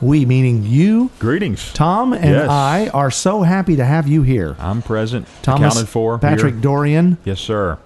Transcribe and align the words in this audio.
we 0.00 0.24
meaning 0.24 0.62
you, 0.64 1.10
Greetings. 1.18 1.72
Tom, 1.72 2.12
and 2.12 2.24
Yes. 2.24 2.48
I 2.48 2.88
are 2.94 3.10
so 3.10 3.42
happy 3.42 3.76
to 3.76 3.84
have 3.84 4.08
you 4.08 4.22
here. 4.22 4.56
I'm 4.58 4.82
present. 4.82 5.26
Thomas 5.42 5.72
accounted 5.74 5.88
for. 5.88 6.18
Patrick 6.18 6.54
here. 6.54 6.62
Dorian, 6.62 7.18
Yes, 7.24 7.40
sir. 7.40 7.78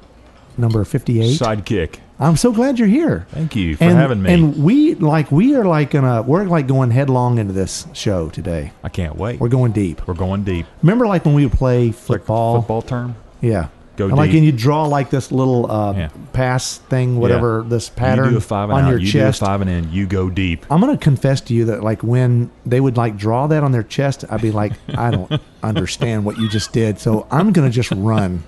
number 0.56 0.84
fifty-eight. 0.84 1.38
Sidekick. 1.38 1.96
I'm 2.20 2.36
so 2.36 2.52
glad 2.52 2.78
you're 2.78 2.86
here. 2.86 3.26
Thank 3.30 3.56
you 3.56 3.74
for 3.76 3.84
and, 3.84 3.94
having 3.98 4.22
me. 4.22 4.32
And 4.32 4.62
we 4.62 4.94
like 4.94 5.32
we 5.32 5.56
are 5.56 5.64
like 5.64 5.90
gonna 5.90 6.22
we're 6.22 6.44
like 6.44 6.68
going 6.68 6.92
headlong 6.92 7.38
into 7.38 7.52
this 7.52 7.86
show 7.92 8.28
today. 8.30 8.70
I 8.84 8.88
can't 8.88 9.16
wait. 9.16 9.40
We're 9.40 9.48
going 9.48 9.72
deep. 9.72 10.06
We're 10.06 10.14
going 10.14 10.44
deep. 10.44 10.66
Remember, 10.82 11.08
like 11.08 11.24
when 11.24 11.34
we 11.34 11.44
would 11.44 11.58
play 11.58 11.90
football? 11.90 12.60
Football 12.60 12.82
term. 12.82 13.16
Yeah. 13.40 13.66
Go 13.96 14.06
And 14.08 14.16
like, 14.16 14.30
deep. 14.30 14.38
and 14.38 14.46
you 14.46 14.52
draw 14.52 14.86
like 14.86 15.10
this 15.10 15.30
little 15.30 15.70
uh, 15.70 15.92
Yeah. 15.94 16.08
pass 16.32 16.78
thing, 16.78 17.16
whatever 17.18 17.64
this 17.66 17.88
pattern 17.88 18.24
You 18.26 18.30
do 18.32 18.36
a 18.38 18.40
five 18.40 18.68
and 18.70 18.78
on 18.78 18.84
out. 18.86 18.90
your 18.90 18.98
you 18.98 19.06
chest. 19.06 19.38
do 19.40 19.44
a 19.44 19.48
five 19.48 19.60
and 19.60 19.70
in. 19.70 19.92
You 19.92 20.06
go 20.06 20.30
deep. 20.30 20.66
I'm 20.70 20.80
gonna 20.80 20.96
confess 20.96 21.40
to 21.42 21.54
you 21.54 21.66
that 21.66 21.82
like 21.84 22.02
when 22.02 22.50
they 22.66 22.80
would 22.80 22.96
like 22.96 23.16
draw 23.16 23.46
that 23.46 23.62
on 23.62 23.70
their 23.72 23.82
chest, 23.84 24.24
I'd 24.28 24.42
be 24.42 24.50
like, 24.50 24.72
I 24.98 25.10
don't 25.12 25.40
understand 25.62 26.24
what 26.24 26.38
you 26.38 26.48
just 26.48 26.72
did, 26.72 26.98
so 26.98 27.26
I'm 27.30 27.52
gonna 27.52 27.70
just 27.70 27.92
run. 27.92 28.42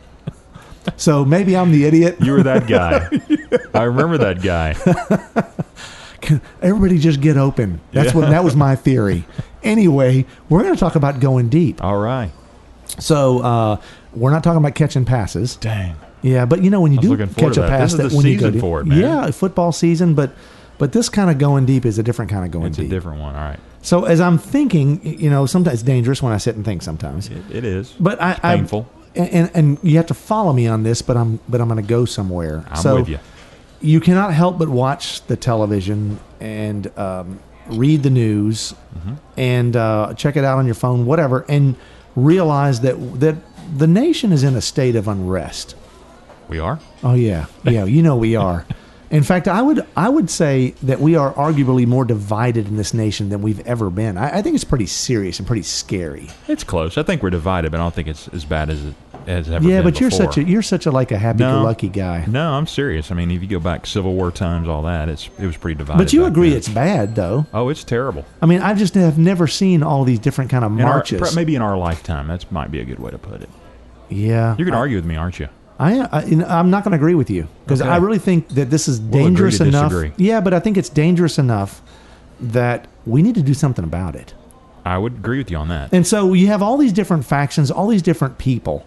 So 0.96 1.24
maybe 1.24 1.56
I'm 1.56 1.70
the 1.72 1.84
idiot. 1.84 2.16
You 2.20 2.32
were 2.32 2.42
that 2.44 2.66
guy. 2.68 3.08
I 3.74 3.84
remember 3.84 4.18
that 4.18 4.40
guy. 4.42 4.74
Everybody 6.62 6.98
just 6.98 7.20
get 7.20 7.36
open. 7.36 7.80
That's 7.92 8.14
what 8.14 8.30
that 8.30 8.42
was 8.42 8.56
my 8.56 8.74
theory. 8.74 9.24
Anyway, 9.62 10.26
we're 10.48 10.62
gonna 10.62 10.76
talk 10.76 10.96
about 10.96 11.20
going 11.20 11.48
deep. 11.48 11.82
All 11.84 11.98
right. 11.98 12.32
So 12.98 13.40
uh, 13.40 13.76
we're 14.16 14.30
not 14.30 14.42
talking 14.42 14.58
about 14.58 14.74
catching 14.74 15.04
passes. 15.04 15.56
Dang. 15.56 15.94
Yeah, 16.22 16.46
but 16.46 16.62
you 16.64 16.70
know 16.70 16.80
when 16.80 16.92
you 16.92 16.98
do 17.00 17.16
catch 17.16 17.56
a 17.56 17.60
that. 17.60 17.68
pass, 17.70 17.92
This 17.92 18.06
is 18.06 18.10
the 18.12 18.16
when 18.16 18.26
you 18.26 18.38
go 18.38 18.58
for 18.58 18.80
it, 18.80 18.86
man. 18.86 18.98
Yeah, 18.98 19.30
football 19.30 19.70
season, 19.72 20.14
but 20.14 20.32
but 20.78 20.92
this 20.92 21.08
kind 21.08 21.30
of 21.30 21.38
going 21.38 21.66
deep 21.66 21.86
is 21.86 21.98
a 21.98 22.02
different 22.02 22.30
kind 22.30 22.44
of 22.44 22.50
going 22.50 22.66
It's 22.66 22.76
deep. 22.78 22.86
a 22.86 22.90
different 22.90 23.20
one. 23.20 23.34
All 23.34 23.40
right. 23.40 23.58
so 23.82 24.04
as 24.04 24.20
I'm 24.20 24.36
thinking, 24.38 25.00
you 25.20 25.30
know, 25.30 25.46
sometimes 25.46 25.74
it's 25.74 25.82
dangerous 25.82 26.22
when 26.22 26.32
I 26.32 26.38
sit 26.38 26.56
and 26.56 26.64
think. 26.64 26.82
Sometimes, 26.82 27.28
It, 27.28 27.42
it 27.52 27.64
is. 27.64 27.92
but 28.00 28.20
I, 28.20 28.38
I 28.42 28.56
painful. 28.56 28.88
and 29.14 29.50
and 29.54 29.78
you 29.82 29.96
have 29.98 30.06
to 30.06 30.14
follow 30.14 30.52
me 30.52 30.66
on 30.66 30.82
this. 30.82 31.00
But 31.02 31.16
I'm 31.16 31.38
but 31.48 31.60
I'm 31.60 31.68
going 31.68 31.80
to 31.82 31.86
go 31.88 32.04
somewhere. 32.06 32.64
I'm 32.70 32.76
so 32.76 32.96
with 32.96 33.08
you. 33.08 33.18
you 33.80 34.00
cannot 34.00 34.32
help 34.34 34.58
but 34.58 34.68
watch 34.68 35.22
the 35.26 35.36
television 35.36 36.18
and 36.40 36.86
um, 36.98 37.38
read 37.68 38.02
the 38.02 38.10
news 38.10 38.74
Mm-hmm. 38.96 39.14
and 39.36 39.76
uh, 39.76 40.14
check 40.16 40.36
it 40.36 40.44
out 40.44 40.56
on 40.58 40.64
your 40.64 40.74
phone, 40.74 41.04
whatever, 41.04 41.44
and 41.50 41.76
realize 42.16 42.80
that 42.80 42.94
that 43.20 43.36
the 43.74 43.86
nation 43.86 44.32
is 44.32 44.42
in 44.42 44.54
a 44.54 44.60
state 44.60 44.96
of 44.96 45.08
unrest. 45.08 45.74
We 46.48 46.58
are. 46.58 46.78
Oh 47.02 47.14
yeah, 47.14 47.46
yeah. 47.64 47.84
You 47.84 48.02
know 48.02 48.16
we 48.16 48.36
are. 48.36 48.64
In 49.08 49.22
fact, 49.22 49.46
I 49.46 49.62
would 49.62 49.86
I 49.96 50.08
would 50.08 50.28
say 50.28 50.70
that 50.82 51.00
we 51.00 51.14
are 51.14 51.32
arguably 51.34 51.86
more 51.86 52.04
divided 52.04 52.66
in 52.66 52.76
this 52.76 52.92
nation 52.92 53.28
than 53.28 53.40
we've 53.40 53.60
ever 53.60 53.88
been. 53.88 54.18
I, 54.18 54.38
I 54.38 54.42
think 54.42 54.56
it's 54.56 54.64
pretty 54.64 54.86
serious 54.86 55.38
and 55.38 55.46
pretty 55.46 55.62
scary. 55.62 56.28
It's 56.48 56.64
close. 56.64 56.98
I 56.98 57.04
think 57.04 57.22
we're 57.22 57.30
divided, 57.30 57.70
but 57.70 57.80
I 57.80 57.84
don't 57.84 57.94
think 57.94 58.08
it's 58.08 58.26
as 58.28 58.44
bad 58.44 58.68
as 58.68 58.84
it 58.84 58.94
has 59.28 59.50
ever 59.50 59.68
yeah, 59.68 59.82
but 59.82 60.00
you're 60.00 60.10
such 60.10 60.36
a 60.38 60.44
you're 60.44 60.62
such 60.62 60.86
a 60.86 60.90
like 60.90 61.10
a 61.12 61.18
happy-go-lucky 61.18 61.88
guy. 61.88 62.24
No, 62.26 62.52
I'm 62.52 62.66
serious. 62.66 63.10
I 63.10 63.14
mean, 63.14 63.30
if 63.30 63.42
you 63.42 63.48
go 63.48 63.58
back 63.60 63.86
Civil 63.86 64.14
War 64.14 64.30
times, 64.30 64.68
all 64.68 64.82
that, 64.82 65.08
it's 65.08 65.28
it 65.38 65.46
was 65.46 65.56
pretty 65.56 65.76
divided. 65.78 65.98
But 65.98 66.12
you 66.12 66.24
agree 66.26 66.50
then. 66.50 66.58
it's 66.58 66.68
bad 66.68 67.14
though. 67.14 67.46
Oh, 67.52 67.68
it's 67.68 67.84
terrible. 67.84 68.24
I 68.40 68.46
mean, 68.46 68.60
I 68.62 68.74
just 68.74 68.94
have 68.94 69.18
never 69.18 69.46
seen 69.46 69.82
all 69.82 70.04
these 70.04 70.18
different 70.18 70.50
kind 70.50 70.64
of 70.64 70.72
In 70.72 70.80
our- 70.82 70.94
marches. 70.94 71.34
maybe 71.36 71.54
in 71.54 71.62
our 71.62 71.76
lifetime, 71.76 72.28
that 72.28 72.50
might 72.52 72.70
be 72.70 72.80
a 72.80 72.84
good 72.84 72.98
way 72.98 73.10
to 73.10 73.18
put 73.18 73.42
it. 73.42 73.50
yeah, 74.08 74.54
You're 74.56 74.66
going 74.66 74.72
to 74.72 74.78
argue 74.78 74.96
with 74.96 75.04
me, 75.06 75.16
aren't 75.16 75.38
you? 75.40 75.48
I, 75.78 76.00
I 76.00 76.20
I'm 76.46 76.70
not 76.70 76.84
going 76.84 76.92
to 76.92 76.96
agree 76.96 77.14
with 77.14 77.28
you 77.28 77.48
because 77.64 77.82
Okay. 77.82 77.90
I 77.90 77.98
really 77.98 78.18
think 78.18 78.48
that 78.50 78.70
this 78.70 78.88
is 78.88 78.98
dangerous 78.98 79.58
to 79.58 79.64
enough. 79.66 79.90
disagree. 79.90 80.12
Yeah, 80.16 80.40
but 80.40 80.54
I 80.54 80.60
think 80.60 80.76
it's 80.78 80.88
dangerous 80.88 81.38
enough 81.38 81.82
that 82.40 82.86
we 83.04 83.22
need 83.22 83.34
to 83.34 83.42
do 83.42 83.52
something 83.54 83.84
about 83.84 84.14
it. 84.16 84.32
I 84.84 84.98
would 84.98 85.14
agree 85.14 85.38
with 85.38 85.50
you 85.50 85.56
on 85.56 85.68
that. 85.68 85.92
And 85.92 86.06
so 86.06 86.32
you 86.32 86.46
have 86.46 86.62
all 86.62 86.76
these 86.78 86.92
different 86.92 87.24
factions, 87.26 87.70
all 87.70 87.88
these 87.88 88.02
different 88.02 88.38
people, 88.38 88.86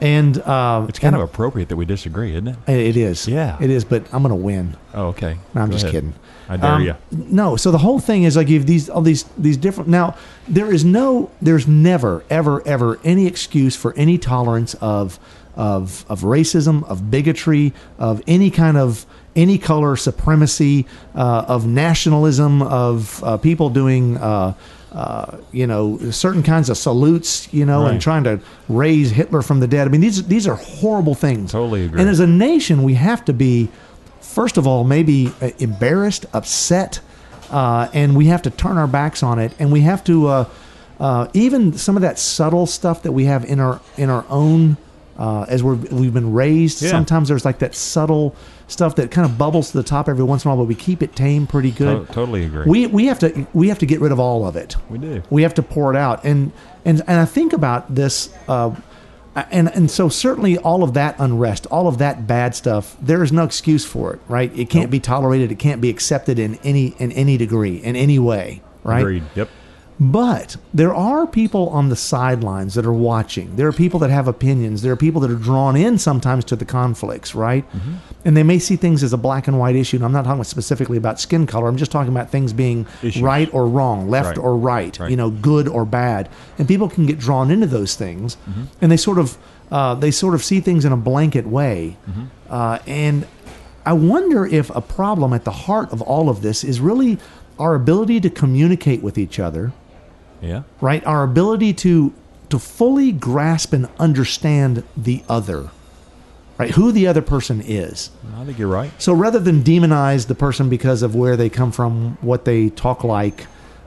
and 0.00 0.38
uh, 0.38 0.40
Mm-hmm. 0.80 0.88
It's 0.88 0.98
kind 0.98 1.14
and 1.14 1.22
of 1.22 1.28
appropriate 1.28 1.68
that 1.68 1.76
we 1.76 1.84
disagree, 1.84 2.32
isn't 2.32 2.48
it? 2.48 2.56
it 2.68 2.96
is, 2.96 3.28
Yeah. 3.28 3.56
it 3.60 3.70
is. 3.70 3.84
But 3.84 4.04
I'm 4.12 4.22
going 4.22 4.30
to 4.30 4.34
win. 4.36 4.76
Oh, 4.94 5.08
okay. 5.08 5.36
No, 5.54 5.60
I'm 5.62 5.68
Go 5.68 5.72
just 5.72 5.84
ahead. 5.84 5.94
kidding. 5.94 6.14
I 6.48 6.56
dare 6.56 6.70
Um, 6.72 6.82
you. 6.82 6.94
No, 7.12 7.56
so 7.56 7.70
the 7.70 7.78
whole 7.78 8.00
thing 8.00 8.24
is 8.24 8.36
like 8.36 8.48
you 8.48 8.58
have 8.58 8.66
these 8.66 8.88
all 8.90 9.02
these 9.02 9.24
these 9.38 9.56
different. 9.56 9.88
Now 9.88 10.16
there 10.48 10.72
is 10.72 10.84
no, 10.84 11.30
there's 11.40 11.68
never, 11.68 12.24
ever, 12.30 12.66
ever 12.66 12.98
any 13.04 13.26
excuse 13.26 13.76
for 13.76 13.92
any 13.96 14.18
tolerance 14.18 14.74
of 14.80 15.18
of 15.54 16.04
of 16.08 16.22
racism, 16.22 16.82
of 16.88 17.10
bigotry, 17.10 17.72
of 17.98 18.22
any 18.26 18.50
kind 18.50 18.76
of 18.76 19.04
any 19.36 19.58
color 19.58 19.94
supremacy, 19.96 20.86
uh, 21.14 21.44
of 21.46 21.66
nationalism, 21.66 22.62
of 22.62 23.22
uh, 23.22 23.36
people 23.36 23.68
doing. 23.70 24.16
Uh, 24.92 25.38
you 25.52 25.68
know, 25.68 25.98
certain 26.10 26.42
kinds 26.42 26.68
of 26.68 26.76
salutes, 26.76 27.52
you 27.54 27.64
know, 27.64 27.86
and 27.86 28.00
trying 28.00 28.24
to 28.24 28.40
raise 28.68 29.12
Hitler 29.12 29.40
from 29.40 29.60
the 29.60 29.68
dead. 29.68 29.86
I 29.86 29.90
mean, 29.90 30.00
these 30.00 30.26
these 30.26 30.48
are 30.48 30.56
horrible 30.56 31.14
things. 31.14 31.52
Totally 31.52 31.84
agree. 31.84 32.00
And 32.00 32.10
as 32.10 32.18
a 32.18 32.26
nation, 32.26 32.82
we 32.82 32.94
have 32.94 33.24
to 33.26 33.32
be 33.32 33.68
first 34.20 34.56
of 34.56 34.66
all, 34.66 34.84
maybe 34.84 35.32
uh, 35.40 35.50
embarrassed, 35.58 36.26
upset, 36.32 37.00
uh, 37.50 37.88
and 37.92 38.16
we 38.16 38.26
have 38.26 38.42
to 38.42 38.50
turn 38.50 38.78
our 38.78 38.86
backs 38.86 39.22
on 39.22 39.38
it, 39.38 39.52
and 39.58 39.70
we 39.70 39.80
have 39.82 40.02
to 40.04 40.26
uh, 40.26 40.48
uh, 40.98 41.28
even 41.34 41.72
some 41.76 41.96
of 41.96 42.02
that 42.02 42.18
subtle 42.18 42.66
stuff 42.66 43.02
that 43.02 43.12
we 43.12 43.24
have 43.24 43.44
in 43.44 43.60
our 43.60 43.80
in 43.96 44.10
our 44.10 44.24
own 44.28 44.76
uh, 45.18 45.44
as 45.48 45.62
we're, 45.62 45.74
we've 45.74 46.14
been 46.14 46.32
raised. 46.32 46.82
Yeah. 46.82 46.90
Sometimes 46.90 47.28
there's 47.28 47.44
like 47.44 47.58
that 47.60 47.74
subtle 47.74 48.34
stuff 48.70 48.94
that 48.96 49.10
kind 49.10 49.28
of 49.28 49.36
bubbles 49.36 49.72
to 49.72 49.76
the 49.76 49.82
top 49.82 50.08
every 50.08 50.24
once 50.24 50.44
in 50.44 50.50
a 50.50 50.54
while, 50.54 50.64
but 50.64 50.68
we 50.68 50.74
keep 50.74 51.02
it 51.02 51.14
tame 51.16 51.46
pretty 51.46 51.70
good. 51.70 52.06
To- 52.06 52.12
totally 52.12 52.44
agree. 52.44 52.64
We 52.66 52.86
we 52.86 53.06
have 53.06 53.18
to 53.20 53.46
we 53.52 53.68
have 53.68 53.78
to 53.80 53.86
get 53.86 54.00
rid 54.00 54.12
of 54.12 54.20
all 54.20 54.46
of 54.46 54.56
it. 54.56 54.76
We 54.88 54.98
do. 54.98 55.22
We 55.30 55.42
have 55.42 55.54
to 55.54 55.62
pour 55.62 55.92
it 55.92 55.96
out, 55.96 56.24
and 56.24 56.52
and 56.84 57.00
and 57.06 57.18
I 57.20 57.24
think 57.24 57.52
about 57.52 57.94
this, 57.94 58.32
uh, 58.48 58.74
and 59.50 59.68
and 59.74 59.90
so 59.90 60.08
certainly 60.08 60.56
all 60.58 60.82
of 60.82 60.94
that 60.94 61.16
unrest, 61.18 61.66
all 61.66 61.88
of 61.88 61.98
that 61.98 62.26
bad 62.26 62.54
stuff, 62.54 62.96
there 63.00 63.22
is 63.22 63.32
no 63.32 63.44
excuse 63.44 63.84
for 63.84 64.14
it, 64.14 64.20
right? 64.28 64.56
It 64.58 64.70
can't 64.70 64.90
be 64.90 65.00
tolerated. 65.00 65.52
It 65.52 65.58
can't 65.58 65.80
be 65.80 65.90
accepted 65.90 66.38
in 66.38 66.56
any 66.64 66.94
in 66.98 67.12
any 67.12 67.36
degree, 67.36 67.76
in 67.76 67.96
any 67.96 68.18
way, 68.18 68.62
right? 68.84 69.00
Agreed. 69.00 69.24
Yep. 69.34 69.48
But 70.02 70.56
there 70.72 70.94
are 70.94 71.26
people 71.26 71.68
on 71.68 71.90
the 71.90 71.96
sidelines 71.96 72.72
that 72.72 72.86
are 72.86 72.92
watching. 72.92 73.56
There 73.56 73.68
are 73.68 73.72
people 73.72 74.00
that 74.00 74.08
have 74.08 74.26
opinions. 74.28 74.80
There 74.80 74.92
are 74.92 74.96
people 74.96 75.20
that 75.20 75.30
are 75.30 75.34
drawn 75.36 75.76
in 75.76 75.98
sometimes 75.98 76.46
to 76.46 76.56
the 76.56 76.64
conflicts, 76.64 77.34
right? 77.34 77.70
Mm-hmm. 77.70 77.94
And 78.24 78.34
they 78.34 78.42
may 78.42 78.58
see 78.58 78.76
things 78.76 79.02
as 79.02 79.12
a 79.12 79.18
black 79.18 79.46
and 79.46 79.58
white 79.58 79.76
issue. 79.76 79.96
And 79.96 80.04
I'm 80.06 80.12
not 80.12 80.24
talking 80.24 80.42
specifically 80.44 80.96
about 80.96 81.20
skin 81.20 81.46
color. 81.46 81.68
I'm 81.68 81.76
just 81.76 81.92
talking 81.92 82.10
about 82.10 82.30
things 82.30 82.54
being 82.54 82.86
Issues. 83.02 83.22
right 83.22 83.52
or 83.52 83.66
wrong, 83.68 84.08
left 84.08 84.38
Right. 84.38 84.38
or 84.38 84.56
right, 84.56 84.98
Right. 84.98 85.10
you 85.10 85.16
know, 85.18 85.28
good 85.28 85.68
or 85.68 85.84
bad. 85.84 86.30
And 86.58 86.66
people 86.66 86.88
can 86.88 87.04
get 87.04 87.18
drawn 87.18 87.50
into 87.50 87.66
those 87.66 87.94
things, 87.94 88.38
Mm-hmm. 88.48 88.62
and 88.80 88.90
they 88.90 88.96
sort 88.96 89.18
of 89.18 89.36
uh, 89.70 89.94
they 89.94 90.10
sort 90.10 90.34
of 90.34 90.42
see 90.42 90.58
things 90.60 90.84
in 90.84 90.90
a 90.92 90.96
blanket 90.96 91.46
way. 91.46 91.96
Mm-hmm. 92.10 92.22
Uh, 92.48 92.78
and 92.88 93.26
I 93.86 93.92
wonder 93.92 94.44
if 94.46 94.68
a 94.74 94.80
problem 94.80 95.32
at 95.32 95.44
the 95.44 95.52
heart 95.52 95.92
of 95.92 96.02
all 96.02 96.28
of 96.30 96.40
this 96.42 96.64
is 96.64 96.80
really 96.80 97.18
our 97.58 97.74
ability 97.76 98.18
to 98.22 98.30
communicate 98.30 99.00
with 99.02 99.16
each 99.18 99.38
other 99.38 99.72
Yeah. 100.42 100.62
right? 100.80 101.04
Our 101.06 101.22
ability 101.24 101.74
to 101.74 102.12
to 102.50 102.58
fully 102.58 103.12
grasp 103.12 103.72
and 103.72 103.88
understand 103.98 104.82
the 104.96 105.22
other, 105.28 105.70
right? 106.58 106.70
Who 106.72 106.90
the 106.92 107.06
other 107.06 107.22
person 107.22 107.60
is. 107.64 108.10
I 108.36 108.44
think 108.44 108.58
you're 108.58 108.66
right. 108.68 108.90
So 108.98 109.12
rather 109.12 109.38
than 109.38 109.62
demonize 109.62 110.26
the 110.26 110.34
person 110.34 110.68
because 110.68 111.02
of 111.02 111.14
where 111.14 111.36
they 111.36 111.48
come 111.48 111.70
from, 111.70 112.18
what 112.22 112.44
they 112.44 112.70
talk 112.70 113.04
like, 113.04 113.46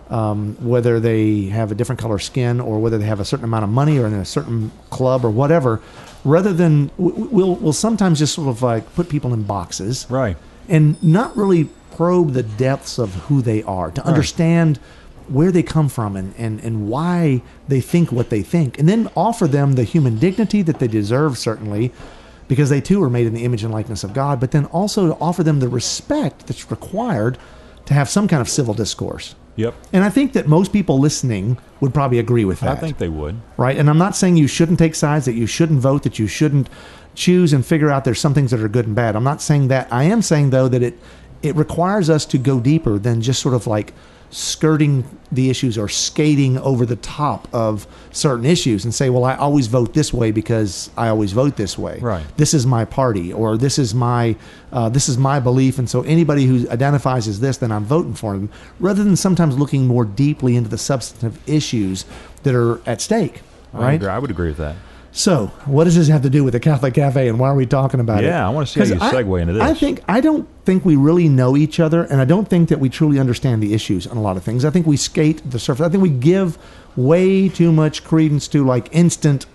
um, 0.10 0.56
whether 0.62 1.00
they 1.02 1.46
have 1.48 1.72
a 1.72 1.76
different 1.76 2.00
color 2.00 2.20
skin 2.20 2.62
or 2.62 2.80
whether 2.80 2.98
they 2.98 3.06
have 3.06 3.20
a 3.20 3.26
certain 3.26 3.44
amount 3.46 3.64
of 3.66 3.70
money 3.70 3.98
or 4.00 4.06
in 4.08 4.14
a 4.14 4.24
certain 4.26 4.72
club 4.92 5.26
or 5.26 5.30
whatever, 5.30 5.82
rather 6.24 6.54
than 6.54 6.90
we'll 6.98 7.56
we'll 7.56 7.74
sometimes 7.74 8.20
just 8.20 8.34
sort 8.36 8.48
of 8.48 8.62
like 8.62 8.94
put 8.96 9.10
people 9.10 9.34
in 9.34 9.44
boxes, 9.44 10.06
Right. 10.10 10.38
and 10.70 11.02
not 11.04 11.36
really 11.36 11.68
probe 11.98 12.32
the 12.34 12.44
depths 12.44 12.98
of 12.98 13.14
who 13.26 13.42
they 13.42 13.62
are 13.64 13.92
to 13.92 14.06
understand 14.06 14.80
where 15.30 15.52
they 15.52 15.64
come 15.64 15.90
from 15.90 16.16
and, 16.16 16.34
and, 16.38 16.60
and 16.62 16.88
why 16.88 17.42
they 17.68 17.82
think 17.82 18.12
what 18.12 18.30
they 18.30 18.42
think 18.42 18.78
and 18.80 18.88
then 18.88 19.10
offer 19.16 19.48
them 19.48 19.74
the 19.74 19.84
human 19.84 20.18
dignity 20.18 20.62
that 20.62 20.80
they 20.80 20.88
deserve 20.88 21.38
certainly 21.38 21.92
because 22.48 22.70
they 22.70 22.82
too 22.82 23.02
are 23.02 23.10
made 23.10 23.26
in 23.26 23.34
the 23.34 23.44
image 23.44 23.64
and 23.64 23.74
likeness 23.74 24.04
of 24.04 24.14
god 24.14 24.40
but 24.40 24.52
then 24.52 24.66
also 24.66 25.08
to 25.08 25.16
offer 25.20 25.44
them 25.44 25.60
the 25.60 25.70
respect 25.70 26.48
that's 26.48 26.70
required 26.70 27.38
to 27.86 27.94
have 27.94 28.10
some 28.10 28.28
kind 28.28 28.42
of 28.42 28.50
civil 28.50 28.74
discourse. 28.74 29.36
Yep. 29.56 29.76
And 29.94 30.04
I 30.04 30.10
think 30.10 30.34
that 30.34 30.48
most 30.48 30.74
people 30.74 30.98
listening 31.00 31.58
would 31.80 31.94
probably 31.94 32.18
agree 32.18 32.46
with 32.46 32.62
that 32.62 32.78
I 32.78 32.80
think 32.80 32.98
they 32.98 33.10
would. 33.10 33.40
right? 33.58 33.78
And 33.78 33.90
I'm 33.90 34.00
not 34.00 34.16
saying 34.16 34.38
you 34.38 34.48
shouldn't 34.48 34.80
take 34.80 34.96
sides, 34.96 35.26
that 35.26 35.34
you 35.34 35.46
shouldn't 35.46 35.80
vote, 35.80 36.04
that 36.04 36.18
you 36.18 36.26
shouldn't 36.26 36.70
choose 37.14 37.54
and 37.54 37.64
figure 37.64 37.92
out 37.92 38.04
there's 38.04 38.20
some 38.20 38.34
things 38.34 38.50
that 38.50 38.62
are 38.62 38.68
good 38.68 38.88
and 38.88 38.96
bad. 38.96 39.16
I'm 39.16 39.24
not 39.24 39.42
saying 39.42 39.68
that. 39.68 39.88
I 39.92 40.06
am 40.06 40.24
saying 40.24 40.50
though 40.50 40.68
that 40.68 40.82
it 40.82 40.98
it 41.44 41.56
requires 41.56 42.10
us 42.10 42.26
to 42.28 42.38
go 42.38 42.60
deeper 42.60 42.98
than 42.98 43.22
just 43.22 43.42
sort 43.42 43.54
of 43.54 43.68
like 43.68 43.94
skirting 44.32 45.04
the 45.32 45.50
issues 45.52 45.78
or 45.78 45.88
skating 45.88 46.58
over 46.58 46.88
the 46.88 46.96
top 46.96 47.48
of 47.54 47.86
certain 48.12 48.46
issues 48.46 48.84
and 48.84 48.92
say, 48.94 49.08
well, 49.12 49.24
I 49.26 49.36
always 49.36 49.68
vote 49.68 49.94
this 49.94 50.12
way 50.12 50.32
because 50.32 50.90
I 50.98 51.10
always 51.10 51.34
vote 51.34 51.56
this 51.56 51.78
way. 51.78 52.00
Right. 52.00 52.26
This 52.38 52.56
is 52.56 52.66
my 52.66 52.84
party, 52.84 53.32
or 53.32 53.58
this 53.58 53.78
is 53.78 53.94
my 53.94 54.36
uh, 54.72 54.90
this 54.90 55.08
is 55.08 55.20
my 55.20 55.40
belief, 55.40 55.78
and 55.78 55.88
so 55.88 56.02
anybody 56.02 56.46
who 56.46 56.68
identifies 56.72 57.28
as 57.28 57.40
this, 57.42 57.58
then 57.58 57.72
I'm 57.72 57.86
voting 57.86 58.16
for 58.16 58.34
them. 58.34 58.50
Rather 58.80 59.04
than 59.04 59.16
sometimes 59.16 59.58
looking 59.60 59.86
more 59.86 60.04
deeply 60.06 60.56
into 60.56 60.70
the 60.70 60.80
substantive 60.80 61.38
issues 61.48 62.06
that 62.42 62.56
are 62.56 62.82
at 62.90 63.02
stake. 63.02 63.42
I, 63.74 63.78
Right. 63.78 63.94
agree. 63.94 64.08
I 64.10 64.18
would 64.20 64.32
agree 64.32 64.48
with 64.50 64.58
that. 64.58 64.76
So, 65.16 65.48
what 65.66 65.84
does 65.84 65.96
this 65.96 66.08
have 66.08 66.24
to 66.24 66.30
do 66.30 66.44
with 66.44 66.54
the 66.54 66.60
Catholic 66.60 66.96
Cafe, 66.96 67.28
and 67.28 67.40
why 67.40 67.50
are 67.50 67.56
we 67.56 67.68
talking 67.68 68.00
about 68.00 68.24
it? 68.24 68.28
Yeah, 68.28 68.48
I 68.48 68.50
wanna 68.50 68.66
see 68.66 68.80
how 68.80 68.86
you 68.88 68.98
I- 69.00 69.14
segue 69.14 69.42
into 69.42 69.62
I 69.64 69.76
think 69.76 70.02
I 70.08 70.20
don't 70.20 70.48
think 70.66 70.84
we 70.84 70.96
really 70.96 71.30
know 71.30 71.56
each 71.56 71.80
other, 71.80 72.04
and 72.04 72.20
I 72.20 72.26
don't 72.26 72.50
think 72.50 72.70
that 72.70 72.80
we 72.80 72.90
truly 72.90 73.20
understand 73.20 73.62
the 73.62 73.76
issues 73.76 74.08
on 74.08 74.18
a 74.18 74.22
lot 74.22 74.38
of 74.38 74.44
things. 74.44 74.66
I 74.66 74.72
think 74.72 74.88
we 74.88 74.98
skate 74.98 75.48
the 75.50 75.60
surface. 75.60 75.86
I 75.86 75.90
think 75.90 76.02
we 76.02 76.10
give 76.10 76.58
way 76.96 77.48
too 77.48 77.72
much 77.72 78.04
credence 78.04 78.48
to 78.50 78.66
like 78.66 78.90
instant 78.92 79.46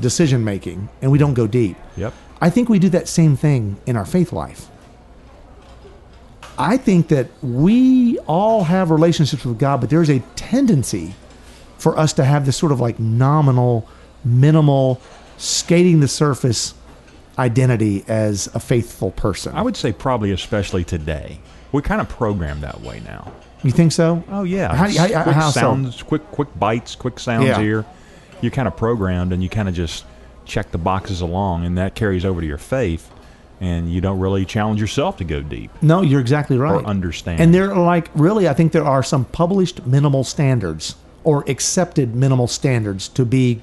decision 0.00 0.42
making, 0.42 0.88
and 1.00 1.12
we 1.12 1.18
don't 1.18 1.34
go 1.34 1.46
deep. 1.46 1.76
Yep. 1.96 2.12
I 2.40 2.50
think 2.50 2.68
we 2.68 2.80
do 2.80 2.88
that 2.88 3.06
same 3.06 3.36
thing 3.36 3.76
in 3.86 3.96
our 3.96 4.04
faith 4.04 4.32
life. 4.32 4.66
I 6.58 6.76
think 6.76 7.08
that 7.08 7.28
we 7.40 8.18
all 8.26 8.64
have 8.64 8.90
relationships 8.90 9.44
with 9.44 9.58
God, 9.58 9.80
but 9.80 9.90
there's 9.90 10.10
a 10.10 10.20
tendency 10.34 11.14
for 11.78 11.96
us 11.96 12.12
to 12.14 12.24
have 12.24 12.46
this 12.46 12.56
sort 12.56 12.72
of 12.72 12.80
like 12.80 12.98
nominal, 12.98 13.88
minimal, 14.24 15.00
skating 15.38 16.00
the 16.00 16.08
surface 16.08 16.74
identity 17.38 18.04
as 18.08 18.48
a 18.54 18.60
faithful 18.60 19.10
person. 19.10 19.54
I 19.54 19.62
would 19.62 19.76
say 19.76 19.92
probably 19.92 20.30
especially 20.30 20.84
today. 20.84 21.40
We're 21.72 21.82
kind 21.82 22.00
of 22.00 22.08
programmed 22.08 22.62
that 22.62 22.80
way 22.80 23.00
now. 23.04 23.32
you 23.64 23.70
think 23.72 23.92
so? 23.92 24.22
Oh 24.30 24.44
yeah. 24.44 24.74
How- 24.74 24.86
how- 24.88 25.22
quick 25.24 25.34
how 25.34 25.50
so? 25.50 25.60
sounds, 25.60 26.02
quick 26.02 26.30
quick 26.30 26.48
bites, 26.58 26.94
quick 26.94 27.18
sounds 27.18 27.46
Yeah. 27.46 27.58
here. 27.60 27.84
You're 28.40 28.52
kind 28.52 28.68
of 28.68 28.76
programmed, 28.76 29.32
and 29.32 29.42
you 29.42 29.48
kind 29.48 29.68
of 29.68 29.74
just 29.74 30.04
check 30.44 30.70
the 30.70 30.78
boxes 30.78 31.20
along, 31.22 31.64
and 31.64 31.78
that 31.78 31.94
carries 31.94 32.24
over 32.26 32.40
to 32.42 32.46
your 32.46 32.58
faith, 32.58 33.10
and 33.60 33.90
you 33.90 34.00
don't 34.02 34.20
really 34.20 34.44
challenge 34.44 34.80
yourself 34.80 35.16
to 35.16 35.24
go 35.24 35.40
deep. 35.40 35.70
No, 35.80 36.02
you're 36.02 36.20
exactly 36.20 36.58
right. 36.58 36.84
understand. 36.84 37.40
And 37.40 37.54
there 37.54 37.72
are 37.72 37.82
like 37.84 38.10
really, 38.14 38.46
I 38.48 38.52
think 38.52 38.72
there 38.72 38.84
are 38.84 39.02
some 39.02 39.24
published 39.24 39.86
minimal 39.86 40.24
standards 40.24 40.96
or 41.24 41.42
accepted 41.48 42.14
minimal 42.14 42.46
standards 42.46 43.08
to 43.08 43.24
be. 43.24 43.62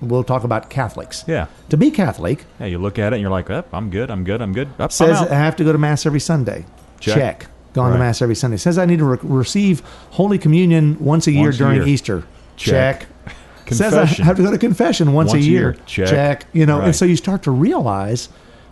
We'll 0.00 0.24
talk 0.24 0.44
about 0.44 0.68
Catholics. 0.70 1.24
Yeah. 1.26 1.46
To 1.70 1.76
be 1.76 1.90
Catholic 1.90 2.44
Yeah, 2.60 2.66
you 2.66 2.78
look 2.78 2.98
at 2.98 3.12
it 3.12 3.16
and 3.16 3.22
you're 3.22 3.30
like, 3.30 3.50
"Up, 3.50 3.68
I'm 3.72 3.90
good. 3.90 4.10
I'm 4.10 4.24
good. 4.24 4.42
I'm 4.42 4.52
good." 4.52 4.68
Up, 4.78 4.92
says. 4.92 5.20
I 5.20 5.34
have 5.34 5.56
to 5.56 5.64
go 5.64 5.72
to 5.72 5.78
mass 5.78 6.06
every 6.06 6.20
Sunday. 6.20 6.66
Check. 7.00 7.14
Check. 7.14 7.46
Gone 7.72 7.92
to 7.92 7.98
mass 7.98 8.22
every 8.22 8.34
Sunday. 8.34 8.56
Says 8.56 8.78
I 8.78 8.86
need 8.86 8.98
to 9.00 9.04
re- 9.04 9.18
receive 9.22 9.82
Holy 10.12 10.38
Communion 10.38 10.96
once 10.98 11.26
a 11.26 11.32
year 11.32 11.44
Once 11.44 11.56
a 11.56 11.58
during 11.58 11.76
year. 11.76 11.88
Easter. 11.88 12.24
Check. 12.56 13.00
Check. 13.00 13.08
Says 13.72 13.94
I 13.94 14.04
have 14.22 14.36
to 14.36 14.42
go 14.42 14.50
to 14.50 14.58
confession 14.58 15.12
once, 15.12 15.32
a 15.32 15.36
Once 15.36 15.46
a 15.46 15.48
year. 15.50 15.72
year. 15.88 16.06
Check. 16.06 16.46
You 16.52 16.66
know, 16.66 16.80
and 16.80 16.94
so 16.94 17.04
you 17.04 17.16
start 17.16 17.42
to 17.42 17.50
realize 17.50 18.28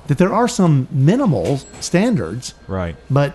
that 0.06 0.18
there 0.18 0.32
are 0.32 0.46
some 0.48 0.86
minimal 0.90 1.58
standards, 1.80 2.54
right. 2.68 2.94
but 3.10 3.34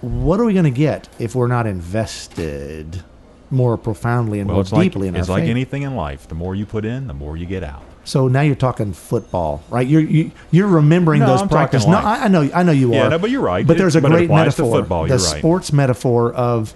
what 0.00 0.38
are 0.40 0.44
we 0.44 0.52
going 0.52 0.64
to 0.64 0.70
get 0.70 1.08
if 1.18 1.34
we're 1.34 1.46
not 1.46 1.66
invested 1.66 3.02
more 3.50 3.76
profoundly 3.76 4.38
and 4.40 4.48
Well, 4.48 4.56
more 4.56 4.62
it's 4.62 4.72
like 4.72 4.84
deeply 4.92 5.08
in 5.08 5.16
it's 5.16 5.28
like 5.28 5.42
faith? 5.42 5.50
anything 5.50 5.82
in 5.82 5.96
life. 5.96 6.28
The 6.28 6.34
more 6.34 6.54
you 6.54 6.66
put 6.66 6.84
in, 6.84 7.06
the 7.06 7.14
more 7.14 7.36
you 7.36 7.46
get 7.46 7.62
out. 7.64 7.82
So 8.04 8.28
now 8.28 8.40
you're 8.40 8.54
talking 8.54 8.92
football, 8.92 9.62
right? 9.68 9.86
You're 9.86 10.00
you, 10.00 10.30
you're 10.50 10.66
remembering 10.66 11.20
No, 11.20 11.26
those 11.26 11.42
I'm 11.42 11.48
practices. 11.48 11.86
No. 11.86 11.98
I, 11.98 12.24
I 12.24 12.28
know, 12.28 12.48
I 12.54 12.62
know 12.62 12.72
you 12.72 12.92
Yeah, 12.94 13.06
are. 13.06 13.10
no, 13.10 13.18
but 13.18 13.30
you're 13.30 13.42
right. 13.42 13.66
But 13.66 13.76
there's 13.78 13.94
a 13.96 14.00
great 14.00 14.30
metaphor, 14.30 14.80
football, 14.80 15.04
the 15.06 15.10
right. 15.14 15.20
sports 15.20 15.72
metaphor 15.72 16.32
of, 16.32 16.74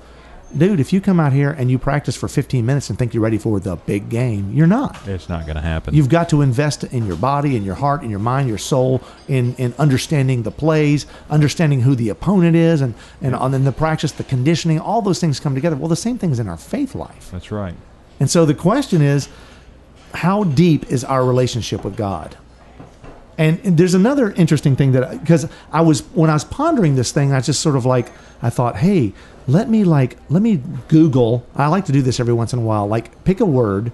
dude, 0.57 0.81
if 0.81 0.93
you 0.93 1.01
come 1.01 1.21
out 1.21 1.33
here 1.33 1.51
and 1.51 1.71
you 1.71 1.79
practice 1.79 2.17
for 2.17 2.29
15 2.29 2.65
minutes 2.65 2.91
and 2.91 2.99
think 2.99 3.15
you're 3.15 3.23
ready 3.23 3.39
for 3.39 3.61
the 3.61 3.77
big 3.77 4.09
game, 4.09 4.53
you're 4.53 4.67
not. 4.67 5.07
It's 5.07 5.29
not 5.29 5.45
going 5.45 5.57
to 5.57 5.63
happen. 5.63 5.95
You've 5.95 6.09
got 6.09 6.29
to 6.31 6.43
invest 6.43 6.85
in 6.85 7.07
your 7.07 7.17
body, 7.17 7.57
in 7.57 7.65
your 7.65 7.75
heart, 7.75 8.03
in 8.03 8.11
your 8.11 8.19
mind, 8.19 8.49
your 8.49 8.59
soul, 8.59 9.03
in, 9.29 9.55
in 9.57 9.75
understanding 9.79 10.43
the 10.43 10.51
plays, 10.51 11.07
understanding 11.31 11.81
who 11.81 11.95
the 11.95 12.09
opponent 12.09 12.57
is, 12.57 12.81
and 12.81 12.95
and, 13.21 13.35
and 13.35 13.55
then 13.55 13.65
the 13.65 13.73
practice, 13.73 14.13
the 14.13 14.25
conditioning, 14.25 14.79
all 14.79 15.03
those 15.03 15.21
things 15.21 15.41
come 15.41 15.55
together. 15.55 15.77
Well, 15.77 15.89
the 15.89 15.97
same 15.97 16.19
thing 16.19 16.31
is 16.31 16.39
in 16.39 16.49
our 16.49 16.57
faith 16.57 16.95
life. 16.95 17.31
That's 17.31 17.51
right. 17.51 17.75
And 18.21 18.31
so 18.31 18.45
the 18.45 18.55
question 18.55 19.03
is, 19.03 19.29
how 20.15 20.45
deep 20.45 20.91
is 20.91 21.05
our 21.05 21.25
relationship 21.25 21.85
with 21.85 21.97
God? 21.97 22.37
And 23.37 23.59
there's 23.77 23.95
another 23.95 24.31
interesting 24.33 24.77
thing 24.77 24.93
that 24.93 25.21
because 25.21 25.49
I 25.73 25.81
was 25.81 26.03
when 26.13 26.31
I 26.31 26.35
was 26.35 26.45
pondering 26.45 26.95
this 26.95 27.11
thing, 27.11 27.33
I 27.33 27.41
just 27.41 27.61
sort 27.61 27.75
of 27.75 27.85
like 27.85 28.13
I 28.43 28.51
thought, 28.51 28.77
hey, 28.77 29.13
let 29.47 29.69
me 29.69 29.85
like 29.85 30.17
let 30.31 30.43
me 30.43 30.63
Google. 30.89 31.47
I 31.55 31.67
like 31.69 31.85
to 31.87 31.93
do 31.93 32.03
this 32.03 32.19
every 32.21 32.33
once 32.35 32.53
in 32.53 32.59
a 32.59 32.63
while. 32.63 32.87
Like 32.87 33.25
pick 33.25 33.41
a 33.41 33.45
word, 33.47 33.93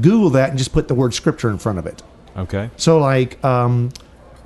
Google 0.00 0.30
that, 0.30 0.50
and 0.50 0.58
just 0.58 0.72
put 0.72 0.88
the 0.88 0.94
word 0.94 1.14
scripture 1.14 1.50
in 1.50 1.58
front 1.58 1.78
of 1.78 1.86
it. 1.86 2.02
Okay. 2.36 2.70
So 2.76 2.98
like 2.98 3.42
um, 3.44 3.90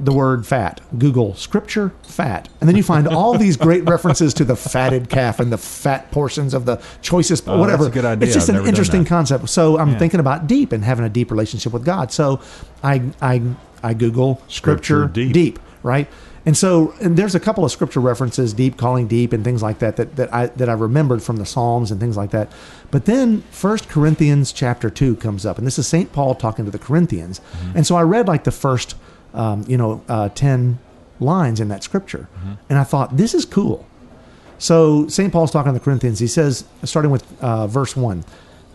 the 0.01 0.13
word 0.13 0.45
fat, 0.47 0.81
Google 0.99 1.35
scripture 1.35 1.93
fat, 2.03 2.49
and 2.61 2.69
then 2.69 2.77
you 2.77 2.83
find 2.83 3.07
all 3.07 3.39
these 3.39 3.57
great 3.57 3.85
references 3.89 4.35
to 4.35 4.45
the 4.45 4.57
fatted 4.57 5.09
calf 5.09 5.39
and 5.39 5.53
the 5.53 5.59
fat 5.59 6.11
portions 6.11 6.53
of 6.55 6.65
the 6.65 6.83
choicest, 7.03 7.45
Oh, 7.47 7.59
whatever. 7.59 7.85
that's 7.85 7.93
a 7.97 8.01
good 8.01 8.05
idea. 8.05 8.27
It's 8.27 8.35
just 8.35 8.51
I've 8.51 8.57
an 8.63 8.67
interesting 8.67 9.05
concept. 9.05 9.49
So 9.51 9.79
I'm 9.79 9.91
Yeah. 9.93 9.99
thinking 9.99 10.21
about 10.21 10.47
deep 10.47 10.73
and 10.73 10.83
having 10.83 11.05
a 11.05 11.09
deep 11.11 11.31
relationship 11.31 11.73
with 11.73 11.85
God. 11.85 12.11
So 12.11 12.41
I 12.83 13.03
I 13.23 13.41
I 13.83 13.95
Google 13.95 14.43
scripture, 14.49 15.03
Scripture 15.05 15.07
deep. 15.13 15.33
deep, 15.33 15.59
right? 15.83 16.09
And 16.47 16.57
so 16.57 16.95
and 17.01 17.17
there's 17.17 17.35
a 17.35 17.41
couple 17.41 17.65
of 17.65 17.71
scripture 17.73 18.01
references, 18.01 18.53
deep 18.53 18.77
calling 18.77 19.07
deep, 19.09 19.33
and 19.33 19.43
things 19.43 19.63
like 19.63 19.79
that 19.79 19.97
that, 19.97 20.17
that 20.17 20.33
I 20.35 20.47
that 20.49 20.69
I 20.69 20.75
remembered 20.75 21.23
from 21.23 21.37
the 21.37 21.47
Psalms 21.47 21.91
and 21.91 21.99
things 21.99 22.17
like 22.17 22.31
that. 22.33 22.53
But 22.91 23.07
then 23.07 23.41
First 23.51 23.89
Corinthians 23.89 24.53
chapter 24.53 24.91
two 24.91 25.17
comes 25.17 25.47
up, 25.47 25.57
and 25.57 25.67
this 25.67 25.79
is 25.79 25.87
Saint 25.87 26.13
Paul 26.13 26.35
talking 26.35 26.65
to 26.67 26.71
the 26.71 26.79
Corinthians. 26.79 27.41
Mm-hmm. 27.41 27.79
And 27.79 27.87
so 27.87 27.97
I 27.97 28.03
read 28.03 28.29
like 28.29 28.45
the 28.45 28.53
first, 28.53 28.95
um, 29.33 29.65
you 29.67 29.79
know, 29.79 30.03
uh, 30.09 30.29
ten 30.31 30.79
lines 31.19 31.61
in 31.61 31.69
that 31.69 31.83
scripture, 31.83 32.29
Mm-hmm. 32.37 32.53
and 32.69 32.79
I 32.79 32.85
thought 32.85 33.17
this 33.17 33.33
is 33.35 33.45
cool. 33.47 33.87
So 34.59 35.09
St. 35.09 35.33
Paul's 35.33 35.51
talking 35.51 35.73
to 35.73 35.79
the 35.79 35.85
Corinthians. 35.85 36.19
He 36.19 36.27
says, 36.27 36.65
starting 36.85 37.11
with 37.11 37.25
uh, 37.43 37.67
verse 37.67 37.97
one, 37.97 38.25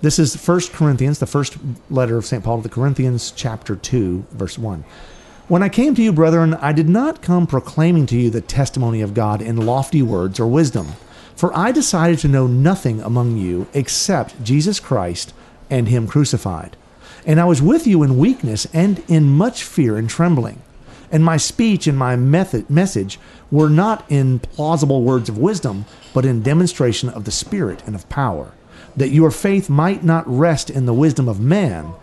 this 0.02 0.18
is 0.18 0.36
First 0.36 0.74
Corinthians, 0.74 1.20
the 1.20 1.26
first 1.28 1.58
letter 1.90 2.18
of 2.18 2.26
St. 2.26 2.44
Paul 2.44 2.58
to 2.58 2.64
the 2.64 2.74
Corinthians, 2.74 3.32
chapter 3.32 3.76
two, 3.76 4.26
verse 4.32 4.58
one. 4.58 4.84
When 5.50 5.64
I 5.64 5.70
came 5.70 5.96
to 5.96 6.04
you, 6.04 6.14
brethren, 6.14 6.54
I 6.54 6.74
did 6.74 6.88
not 6.88 7.24
come 7.24 7.48
proclaiming 7.48 8.06
to 8.06 8.16
you 8.16 8.30
the 8.30 8.40
testimony 8.40 9.02
of 9.02 9.16
God 9.16 9.42
in 9.42 9.66
lofty 9.66 10.04
words 10.04 10.40
or 10.40 10.46
wisdom, 10.46 10.90
for 11.36 11.52
I 11.58 11.72
decided 11.72 12.20
to 12.20 12.28
know 12.28 12.46
nothing 12.46 13.02
among 13.02 13.36
you 13.38 13.66
except 13.74 14.44
Jesus 14.44 14.80
Christ 14.80 15.34
and 15.68 15.88
Him 15.88 16.06
crucified. 16.06 16.78
And 17.26 17.40
I 17.40 17.46
was 17.46 17.64
with 17.64 17.88
you 17.88 18.04
in 18.04 18.20
weakness 18.20 18.68
and 18.74 19.04
in 19.08 19.28
much 19.28 19.64
fear 19.64 19.98
and 19.98 20.08
trembling. 20.08 20.62
And 21.12 21.26
my 21.26 21.38
speech 21.38 21.88
and 21.88 21.98
my 21.98 22.16
method, 22.16 22.70
message 22.70 23.20
were 23.50 23.72
not 23.72 24.06
in 24.08 24.38
plausible 24.38 25.02
words 25.02 25.30
of 25.30 25.40
wisdom, 25.40 25.86
but 26.14 26.26
in 26.26 26.44
demonstration 26.44 27.10
of 27.10 27.26
the 27.26 27.32
Spirit 27.32 27.82
and 27.88 27.96
of 27.96 28.08
power, 28.08 28.52
that 28.96 29.10
your 29.10 29.32
faith 29.32 29.68
might 29.68 30.04
not 30.04 30.28
rest 30.28 30.70
in 30.70 30.86
the 30.86 30.94
wisdom 30.94 31.28
of 31.28 31.40
man, 31.40 31.94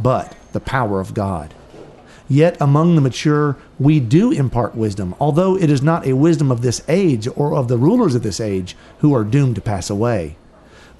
but 0.00 0.34
the 0.54 0.60
power 0.60 1.00
of 1.00 1.12
God. 1.12 1.52
Yet 2.28 2.56
among 2.60 2.94
the 2.94 3.00
mature, 3.00 3.56
we 3.78 4.00
do 4.00 4.32
impart 4.32 4.74
wisdom, 4.74 5.14
although 5.20 5.56
it 5.56 5.70
is 5.70 5.82
not 5.82 6.06
a 6.06 6.14
wisdom 6.14 6.50
of 6.50 6.62
this 6.62 6.82
age 6.88 7.28
or 7.36 7.54
of 7.54 7.68
the 7.68 7.76
rulers 7.76 8.14
of 8.14 8.22
this 8.22 8.40
age 8.40 8.76
who 8.98 9.14
are 9.14 9.24
doomed 9.24 9.56
to 9.56 9.60
pass 9.60 9.90
away. 9.90 10.36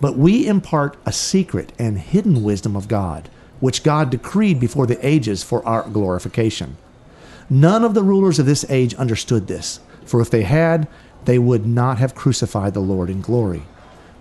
But 0.01 0.19
we 0.19 0.47
impart 0.47 0.97
a 1.07 1.13
secret 1.13 1.73
and 1.79 1.99
hidden 1.99 2.43
wisdom 2.43 2.77
of 2.77 2.89
God, 2.89 3.31
which 3.61 3.83
God 3.83 4.11
decreed 4.11 4.61
before 4.61 4.87
the 4.87 5.07
ages 5.07 5.43
for 5.43 5.67
our 5.67 5.89
glorification. 5.89 6.77
None 7.49 7.85
of 7.85 7.95
the 7.95 8.03
rulers 8.03 8.39
of 8.39 8.47
this 8.47 8.67
age 8.69 8.95
understood 8.95 9.47
this, 9.47 9.81
for 10.05 10.21
if 10.21 10.29
they 10.29 10.43
had, 10.43 10.89
they 11.25 11.39
would 11.39 11.65
not 11.65 11.99
have 11.99 12.15
crucified 12.15 12.75
the 12.75 12.81
Lord 12.81 13.09
in 13.09 13.23
glory. 13.23 13.63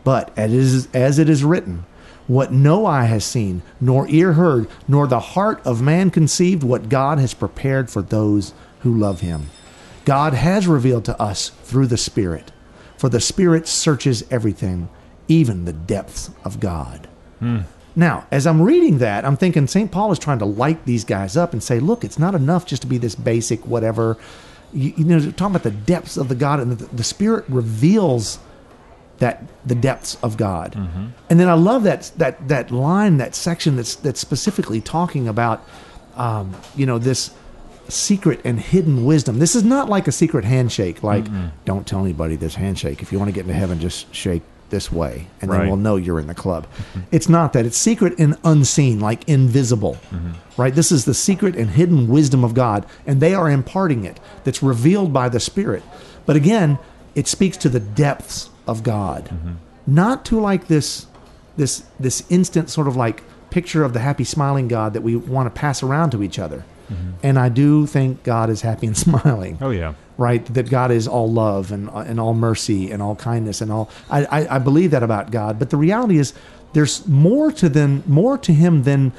But 0.05 0.31
as 0.37 1.19
it 1.19 1.29
is, 1.29 1.43
written, 1.43 1.85
what 2.27 2.51
no 2.51 2.85
eye 2.85 3.05
has 3.05 3.25
seen, 3.25 3.61
nor 3.81 4.07
ear 4.09 4.33
heard, 4.33 4.67
nor 4.87 5.07
the 5.07 5.19
heart 5.19 5.61
of 5.65 5.81
man 5.81 6.09
conceived, 6.09 6.63
what 6.63 6.89
God 6.89 7.19
has 7.19 7.33
prepared 7.33 7.89
for 7.89 8.01
those 8.01 8.53
who 8.81 8.97
love 8.97 9.21
him. 9.21 9.49
God 10.05 10.33
has 10.33 10.67
revealed 10.67 11.05
to 11.05 11.21
us 11.21 11.49
through 11.49 11.87
the 11.87 11.97
Spirit, 11.97 12.51
for 12.97 13.09
the 13.09 13.21
Spirit 13.21 13.67
searches 13.67 14.23
everything, 14.29 14.89
even 15.27 15.65
the 15.65 15.73
depths 15.73 16.31
of 16.43 16.59
God. 16.59 17.07
Hmm. 17.39 17.61
Now, 17.95 18.25
as 18.31 18.47
I'm 18.47 18.61
reading 18.61 18.97
that, 18.99 19.23
I'm 19.23 19.37
thinking 19.37 19.67
St. 19.67 19.91
Paul 19.91 20.11
is 20.11 20.19
trying 20.19 20.39
to 20.39 20.45
light 20.45 20.85
these 20.85 21.05
guys 21.05 21.37
up 21.37 21.53
and 21.53 21.61
say, 21.61 21.79
look, 21.79 22.03
it's 22.03 22.17
not 22.17 22.33
enough 22.33 22.65
just 22.65 22.81
to 22.81 22.87
be 22.87 22.97
this 22.97 23.15
basic 23.15 23.65
whatever. 23.67 24.17
you, 24.73 24.93
you 24.97 25.05
know, 25.05 25.19
talking 25.19 25.55
about 25.55 25.63
the 25.63 25.71
depths 25.71 26.17
of 26.17 26.27
the 26.27 26.35
God, 26.35 26.59
and 26.59 26.77
the, 26.77 26.85
the 26.95 27.03
Spirit 27.03 27.45
reveals 27.47 28.39
that 29.19 29.43
the 29.65 29.75
depths 29.75 30.17
of 30.23 30.37
God. 30.37 30.73
Mm-hmm. 30.73 31.05
And 31.29 31.39
then 31.39 31.49
I 31.49 31.53
love 31.53 31.83
that 31.83 32.11
that 32.17 32.47
that 32.47 32.71
line, 32.71 33.17
that 33.17 33.35
section 33.35 33.75
that's 33.75 33.95
that's 33.95 34.19
specifically 34.19 34.81
talking 34.81 35.27
about, 35.27 35.63
um, 36.15 36.55
you 36.75 36.85
know, 36.85 36.97
this 36.97 37.31
secret 37.89 38.39
and 38.43 38.59
hidden 38.59 39.05
wisdom. 39.05 39.39
This 39.39 39.55
is 39.55 39.63
not 39.63 39.89
like 39.89 40.07
a 40.07 40.11
secret 40.11 40.45
handshake. 40.45 41.03
Like, 41.03 41.25
don't 41.65 41.85
tell 41.85 41.99
anybody 41.99 42.35
this 42.35 42.55
handshake. 42.55 43.01
If 43.01 43.11
you 43.11 43.19
want 43.19 43.29
to 43.29 43.33
get 43.33 43.41
into 43.41 43.53
heaven, 43.53 43.79
just 43.79 44.13
shake 44.13 44.41
this 44.69 44.91
way, 44.91 45.27
and 45.41 45.51
then 45.51 45.59
Right. 45.59 45.67
we'll 45.67 45.77
know 45.77 45.97
you're 45.97 46.19
in 46.19 46.25
the 46.27 46.33
club. 46.33 46.65
Mm-hmm. 46.65 46.99
It's 47.11 47.29
not 47.29 47.53
that. 47.53 47.65
It's 47.65 47.77
secret 47.77 48.17
and 48.17 48.35
unseen, 48.43 48.99
like 48.99 49.27
invisible. 49.29 49.97
Mm-hmm. 50.11 50.31
Right? 50.57 50.73
This 50.73 50.91
is 50.91 51.05
the 51.05 51.13
secret 51.13 51.55
and 51.55 51.69
hidden 51.69 52.07
wisdom 52.07 52.43
of 52.43 52.53
God, 52.55 52.85
and 53.05 53.21
they 53.21 53.35
are 53.35 53.49
imparting 53.51 54.03
it. 54.05 54.19
That's 54.45 54.63
revealed 54.63 55.13
by 55.13 55.29
the 55.29 55.39
Spirit. 55.39 55.83
But 56.25 56.35
again, 56.37 56.79
it 57.13 57.27
speaks 57.27 57.57
to 57.57 57.69
the 57.69 57.79
depths 57.79 58.49
of 58.67 58.83
God, 58.83 59.29
not 59.85 60.25
to 60.25 60.39
like 60.39 60.67
this, 60.67 61.07
this, 61.57 61.83
this 61.99 62.23
instant 62.29 62.69
sort 62.69 62.87
of 62.87 62.95
like 62.95 63.23
picture 63.49 63.83
of 63.83 63.93
the 63.93 63.99
happy, 63.99 64.23
smiling 64.23 64.67
God 64.67 64.93
that 64.93 65.01
we 65.01 65.15
want 65.15 65.53
to 65.53 65.59
pass 65.59 65.83
around 65.83 66.09
to 66.11 66.23
each 66.23 66.39
other. 66.39 66.65
Mm-hmm. 66.89 67.11
And 67.21 67.39
I 67.39 67.49
do 67.49 67.85
think 67.85 68.23
God 68.23 68.49
is 68.49 68.61
happy 68.61 68.87
and 68.87 68.97
smiling 69.07 69.57
Oh 69.61 69.69
yeah. 69.69 69.93
right? 70.17 70.45
That 70.53 70.69
God 70.69 70.91
is 70.91 71.07
all 71.07 71.31
love 71.31 71.71
and 71.71 71.89
and 71.89 72.19
all 72.19 72.33
mercy 72.33 72.91
and 72.91 73.01
all 73.01 73.15
kindness 73.15 73.61
and 73.61 73.71
all. 73.71 73.89
I, 74.09 74.25
I, 74.25 74.55
I 74.55 74.59
believe 74.59 74.91
that 74.91 75.03
about 75.03 75.31
God, 75.31 75.59
but 75.59 75.69
the 75.69 75.77
reality 75.77 76.17
is 76.17 76.33
there's 76.73 77.07
more 77.07 77.51
to 77.53 77.69
than 77.69 78.03
more 78.07 78.37
to 78.39 78.51
Him 78.51 78.83
than 78.83 79.13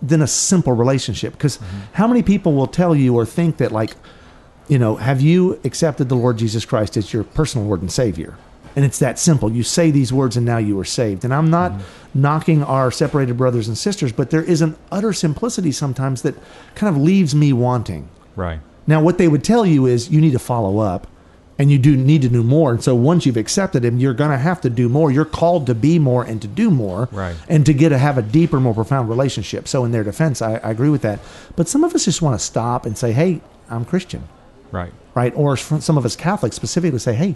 than 0.00 0.22
a 0.22 0.26
simple 0.26 0.72
relationship. 0.72 1.32
Because 1.32 1.58
mm-hmm. 1.58 1.80
how 1.92 2.06
many 2.06 2.22
people 2.22 2.54
will 2.54 2.68
tell 2.68 2.94
you 2.94 3.16
or 3.16 3.26
think 3.26 3.58
that 3.58 3.72
like, 3.72 3.96
you 4.68 4.78
know, 4.78 4.96
have 4.96 5.20
you 5.20 5.60
accepted 5.64 6.08
the 6.08 6.16
Lord 6.16 6.38
Jesus 6.38 6.64
Christ 6.64 6.96
as 6.96 7.12
your 7.12 7.24
personal 7.24 7.66
Lord 7.66 7.82
and 7.82 7.92
Savior? 7.92 8.36
And 8.76 8.84
it's 8.84 8.98
that 9.00 9.18
simple. 9.18 9.50
You 9.50 9.62
say 9.62 9.90
these 9.90 10.12
words 10.12 10.36
and 10.36 10.46
now 10.46 10.58
you 10.58 10.78
are 10.78 10.84
saved. 10.84 11.24
And 11.24 11.34
I'm 11.34 11.50
not 11.50 11.72
mm-hmm. 11.72 12.20
knocking 12.20 12.62
our 12.62 12.90
separated 12.90 13.36
brothers 13.36 13.68
and 13.68 13.76
sisters, 13.76 14.12
but 14.12 14.30
there 14.30 14.42
is 14.42 14.62
an 14.62 14.76
utter 14.92 15.12
simplicity 15.12 15.72
sometimes 15.72 16.22
that 16.22 16.36
kind 16.74 16.94
of 16.94 17.02
leaves 17.02 17.34
me 17.34 17.52
wanting. 17.52 18.08
Right. 18.36 18.60
Now, 18.86 19.02
what 19.02 19.18
they 19.18 19.28
would 19.28 19.44
tell 19.44 19.66
you 19.66 19.86
is 19.86 20.10
you 20.10 20.20
need 20.20 20.32
to 20.32 20.38
follow 20.38 20.78
up 20.78 21.06
and 21.58 21.70
you 21.70 21.78
do 21.78 21.94
need 21.94 22.22
to 22.22 22.28
do 22.30 22.42
more. 22.42 22.72
And 22.72 22.82
so 22.82 22.94
once 22.94 23.26
you've 23.26 23.36
accepted 23.36 23.84
him, 23.84 23.98
you're 23.98 24.14
going 24.14 24.30
to 24.30 24.38
have 24.38 24.62
to 24.62 24.70
do 24.70 24.88
more. 24.88 25.10
You're 25.10 25.26
called 25.26 25.66
to 25.66 25.74
be 25.74 25.98
more 25.98 26.24
and 26.24 26.40
to 26.40 26.48
do 26.48 26.70
more 26.70 27.08
Right. 27.12 27.36
and 27.48 27.66
to 27.66 27.74
get 27.74 27.90
to 27.90 27.98
have 27.98 28.16
a 28.16 28.22
deeper, 28.22 28.58
more 28.60 28.72
profound 28.72 29.10
relationship. 29.10 29.68
So, 29.68 29.84
in 29.84 29.92
their 29.92 30.02
defense, 30.02 30.40
I, 30.40 30.54
I 30.54 30.70
agree 30.70 30.88
with 30.88 31.02
that. 31.02 31.20
But 31.56 31.68
some 31.68 31.84
of 31.84 31.94
us 31.94 32.06
just 32.06 32.22
want 32.22 32.38
to 32.38 32.44
stop 32.44 32.86
and 32.86 32.96
say, 32.96 33.12
hey, 33.12 33.42
I'm 33.68 33.84
Christian, 33.84 34.26
Right. 34.72 34.92
right? 35.14 35.34
Or 35.36 35.56
some 35.58 35.98
of 35.98 36.06
us 36.06 36.16
Catholics 36.16 36.56
specifically 36.56 36.98
say, 36.98 37.14
hey, 37.14 37.34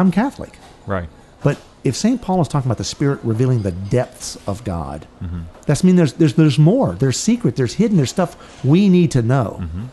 I'm 0.00 0.10
Catholic. 0.10 0.56
Right. 0.86 1.08
But 1.42 1.60
if 1.84 1.94
St. 1.94 2.20
Paul 2.22 2.40
is 2.40 2.48
talking 2.48 2.68
about 2.68 2.78
the 2.78 2.84
Spirit 2.84 3.20
revealing 3.22 3.62
the 3.62 3.72
depths 3.72 4.36
of 4.46 4.64
God, 4.64 5.06
mm-hmm. 5.22 5.42
that's 5.66 5.84
mean 5.84 5.96
there's, 5.96 6.14
there's 6.14 6.34
there's 6.34 6.58
more. 6.58 6.94
There's 6.94 7.18
secret. 7.18 7.56
There's 7.56 7.74
hidden. 7.74 7.98
There's 7.98 8.10
stuff 8.10 8.64
we 8.64 8.88
need 8.88 9.10
to 9.12 9.20
know. 9.22 9.58
Mm-hmm. 9.60 9.84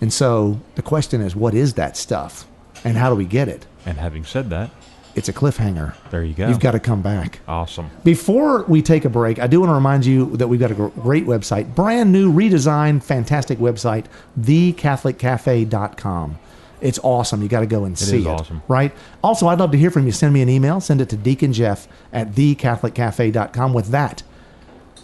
And 0.00 0.12
so 0.12 0.60
the 0.76 0.82
question 0.82 1.20
is, 1.20 1.34
what 1.36 1.54
is 1.54 1.74
that 1.74 1.96
stuff, 1.96 2.46
and 2.84 2.96
how 2.96 3.10
do 3.10 3.16
we 3.16 3.24
get 3.24 3.48
it? 3.48 3.66
And 3.84 3.98
having 3.98 4.24
said 4.24 4.50
that, 4.50 4.70
It's 5.14 5.28
a 5.28 5.32
cliffhanger. 5.32 5.94
there 6.10 6.24
you 6.24 6.34
go. 6.34 6.48
You've 6.48 6.60
got 6.60 6.72
to 6.72 6.80
come 6.80 7.02
back. 7.02 7.40
awesome. 7.46 7.90
Before 8.04 8.62
we 8.64 8.80
take 8.80 9.04
a 9.04 9.10
break, 9.10 9.38
I 9.40 9.46
do 9.48 9.60
want 9.60 9.70
to 9.70 9.74
remind 9.74 10.06
you 10.06 10.36
that 10.36 10.48
we've 10.48 10.60
got 10.60 10.70
a 10.70 10.74
great 10.74 11.26
website, 11.26 11.74
brand 11.74 12.12
new, 12.12 12.32
redesigned, 12.32 13.02
fantastic 13.02 13.58
website, 13.58 14.06
thecatholiccafe.com. 14.40 16.38
It's 16.82 16.98
awesome. 17.02 17.42
You 17.42 17.48
got 17.48 17.60
to 17.60 17.66
go 17.66 17.84
and 17.84 17.96
see 17.96 18.18
is 18.18 18.26
it. 18.26 18.28
awesome. 18.28 18.62
Right? 18.68 18.92
Also, 19.22 19.46
I'd 19.46 19.58
love 19.58 19.70
to 19.70 19.78
hear 19.78 19.90
from 19.90 20.04
you. 20.04 20.12
Send 20.12 20.34
me 20.34 20.42
an 20.42 20.48
email. 20.48 20.80
Send 20.80 21.00
it 21.00 21.08
to 21.10 21.16
Deacon 21.16 21.52
Jeff 21.52 21.86
at 22.12 22.32
thecatholiccafe.com. 22.32 23.72
With 23.72 23.88
that, 23.88 24.22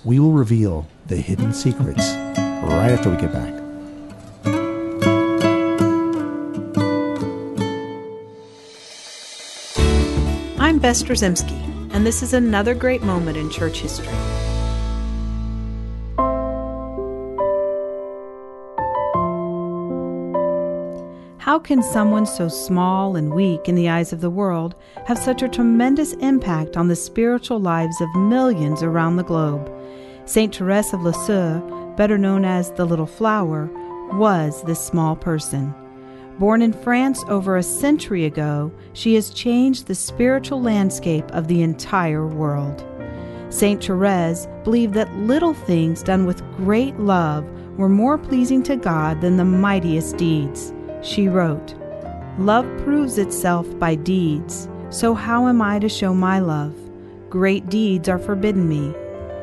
we 0.05 0.19
will 0.19 0.33
reveal 0.33 0.89
the 1.07 1.17
hidden 1.17 1.55
secrets 1.55 2.11
right 2.13 2.91
after 2.91 3.11
we 3.11 3.17
get 3.17 3.33
back. 3.33 3.55
I'm 10.61 10.79
Bess 10.79 11.03
Drzymski, 11.03 11.95
and 11.95 12.05
this 12.05 12.23
is 12.23 12.35
another 12.35 12.75
great 12.75 13.03
moment 13.03 13.37
in 13.37 13.49
church 13.51 13.81
history. 13.81 14.09
How 21.49 21.59
can 21.59 21.83
someone 21.83 22.27
so 22.27 22.49
small 22.49 23.17
and 23.17 23.33
weak 23.33 23.71
in 23.71 23.75
the 23.75 23.89
eyes 23.89 24.13
of 24.13 24.21
the 24.21 24.29
world 24.29 24.75
have 25.07 25.17
such 25.17 25.41
a 25.41 25.49
tremendous 25.49 26.13
impact 26.13 26.77
on 26.77 26.89
the 26.89 26.95
spiritual 26.95 27.59
lives 27.59 27.99
of 28.03 28.15
millions 28.17 28.83
around 28.83 29.17
the 29.17 29.25
globe? 29.25 29.73
Saint 30.27 30.55
Therese 30.55 30.93
of 30.93 31.01
Lisieux, 31.01 31.63
better 31.97 32.19
known 32.19 32.45
as 32.45 32.71
the 32.73 32.85
Little 32.85 33.07
Flower, 33.07 33.71
was 34.13 34.63
this 34.65 34.79
small 34.79 35.17
person. 35.17 35.75
Born 36.39 36.61
in 36.61 36.75
France 36.75 37.25
over 37.29 37.57
a 37.57 37.63
century 37.63 38.27
ago, 38.27 38.71
she 38.93 39.15
has 39.15 39.31
changed 39.31 39.87
the 39.87 39.95
spiritual 39.95 40.61
landscape 40.61 41.31
of 41.31 41.49
the 41.49 41.63
entire 41.63 42.27
world. 42.27 42.85
Saint 43.49 43.83
Therese 43.83 44.47
believed 44.65 44.93
that 44.93 45.17
little 45.17 45.55
things 45.55 46.03
done 46.03 46.27
with 46.27 46.45
great 46.59 47.01
love 47.01 47.47
were 47.79 47.89
more 47.89 48.19
pleasing 48.19 48.63
to 48.65 48.77
God 48.77 49.23
than 49.23 49.39
the 49.39 49.47
mightiest 49.47 50.19
deeds. 50.19 50.75
She 51.03 51.29
wrote, 51.29 51.75
Love 52.39 52.67
proves 52.85 53.19
itself 53.19 53.67
by 53.79 53.95
deeds, 53.95 54.69
so 54.91 55.15
how 55.15 55.49
am 55.49 55.61
I 55.61 55.79
to 55.79 55.89
show 55.89 56.15
my 56.15 56.39
love? 56.39 56.75
Great 57.31 57.69
deeds 57.69 58.09
are 58.09 58.19
forbidden 58.19 58.69
me. 58.69 58.95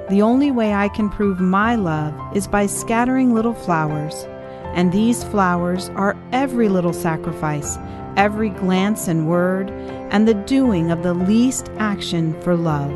The 0.10 0.22
only 0.22 0.52
way 0.52 0.74
I 0.74 0.90
can 0.90 1.10
prove 1.10 1.40
my 1.40 1.76
love 1.76 2.14
is 2.36 2.48
by 2.48 2.66
scattering 2.66 3.34
little 3.34 3.54
flowers, 3.54 4.26
and 4.74 4.92
these 4.92 5.24
flowers 5.24 5.90
are 5.96 6.18
every 6.32 6.70
little 6.70 6.94
sacrifice, 6.94 7.78
every 8.18 8.50
glance 8.50 9.08
and 9.08 9.28
word, 9.28 9.72
and 10.12 10.28
the 10.28 10.34
doing 10.34 10.92
of 10.92 11.04
the 11.04 11.14
least 11.14 11.70
action 11.78 12.40
for 12.42 12.56
love. 12.56 12.92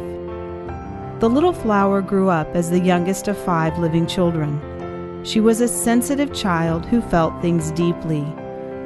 The 1.19 1.29
little 1.29 1.53
flower 1.53 2.01
grew 2.01 2.29
up 2.29 2.55
as 2.55 2.69
the 2.69 2.79
youngest 2.79 3.27
of 3.27 3.37
five 3.37 3.77
living 3.77 4.07
children. 4.07 4.61
She 5.23 5.39
was 5.39 5.61
a 5.61 5.67
sensitive 5.67 6.33
child 6.33 6.85
who 6.85 7.01
felt 7.01 7.41
things 7.41 7.71
deeply. 7.71 8.25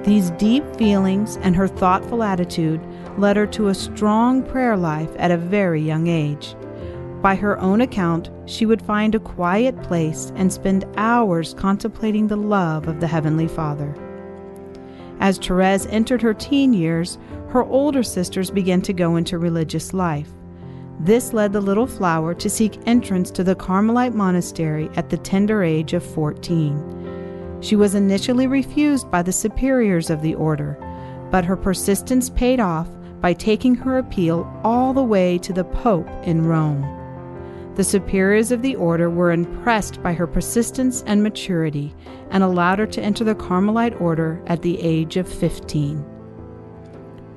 These 0.03 0.31
deep 0.31 0.65
feelings 0.75 1.37
and 1.37 1.55
her 1.55 1.67
thoughtful 1.67 2.23
attitude 2.23 2.81
led 3.17 3.37
her 3.37 3.47
to 3.47 3.69
a 3.69 3.73
strong 3.73 4.43
prayer 4.43 4.75
life 4.75 5.09
at 5.17 5.31
a 5.31 5.37
very 5.37 5.81
young 5.81 6.07
age. 6.07 6.55
By 7.21 7.35
her 7.35 7.57
own 7.59 7.79
account, 7.79 8.29
she 8.45 8.65
would 8.65 8.81
find 8.81 9.15
a 9.15 9.19
quiet 9.19 9.81
place 9.81 10.33
and 10.35 10.51
spend 10.51 10.85
hours 10.97 11.53
contemplating 11.53 12.27
the 12.27 12.35
love 12.35 12.89
of 12.89 12.99
the 12.99 13.07
Heavenly 13.07 13.47
Father. 13.47 13.95
As 15.21 15.37
Therese 15.37 15.85
entered 15.85 16.21
her 16.21 16.33
teen 16.33 16.73
years, 16.73 17.17
her 17.47 17.63
older 17.63 18.03
sisters 18.03 18.51
began 18.51 18.81
to 18.81 18.91
go 18.91 19.15
into 19.15 19.37
religious 19.37 19.93
life. 19.93 20.29
This 20.99 21.31
led 21.31 21.53
the 21.53 21.61
little 21.61 21.87
flower 21.87 22.33
to 22.33 22.49
seek 22.49 22.77
entrance 22.85 23.31
to 23.31 23.43
the 23.43 23.55
Carmelite 23.55 24.13
monastery 24.13 24.89
at 24.97 25.09
the 25.09 25.17
tender 25.17 25.63
age 25.63 25.93
of 25.93 26.03
14. 26.03 27.03
She 27.63 27.77
was 27.77 27.95
initially 27.95 28.45
refused 28.45 29.09
by 29.09 29.21
the 29.21 29.31
superiors 29.31 30.09
of 30.09 30.21
the 30.21 30.35
order, 30.35 30.77
but 31.31 31.45
her 31.45 31.55
persistence 31.55 32.29
paid 32.29 32.59
off 32.59 32.89
by 33.21 33.31
taking 33.31 33.73
her 33.75 33.97
appeal 33.97 34.51
all 34.65 34.93
the 34.93 35.01
way 35.01 35.37
to 35.37 35.53
the 35.53 35.63
Pope 35.63 36.09
in 36.25 36.45
Rome. 36.45 36.85
The 37.75 37.85
superiors 37.85 38.51
of 38.51 38.61
the 38.61 38.75
order 38.75 39.09
were 39.09 39.31
impressed 39.31 40.03
by 40.03 40.11
her 40.11 40.27
persistence 40.27 41.05
and 41.07 41.23
maturity 41.23 41.95
and 42.31 42.43
allowed 42.43 42.79
her 42.79 42.85
to 42.85 43.01
enter 43.01 43.23
the 43.23 43.33
Carmelite 43.33 43.99
order 44.01 44.43
at 44.47 44.61
the 44.61 44.77
age 44.81 45.15
of 45.15 45.25
15. 45.25 46.05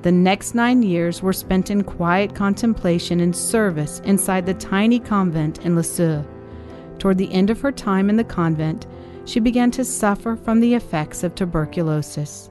The 0.01 0.11
next 0.11 0.53
nine 0.53 0.83
years 0.83 1.21
were 1.21 1.31
spent 1.31 1.71
in 1.71 1.85
quiet 1.85 2.35
contemplation 2.35 3.21
and 3.21 3.33
service 3.33 4.01
inside 4.03 4.45
the 4.45 4.53
tiny 4.55 4.99
convent 4.99 5.59
in 5.65 5.77
Lisieux. 5.77 6.25
Toward 6.99 7.17
the 7.17 7.31
end 7.31 7.49
of 7.49 7.61
her 7.61 7.71
time 7.71 8.09
in 8.09 8.17
the 8.17 8.23
convent, 8.25 8.87
she 9.27 9.41
began 9.41 9.69
to 9.69 9.83
suffer 9.83 10.37
from 10.37 10.61
the 10.61 10.73
effects 10.73 11.21
of 11.21 11.35
tuberculosis. 11.35 12.49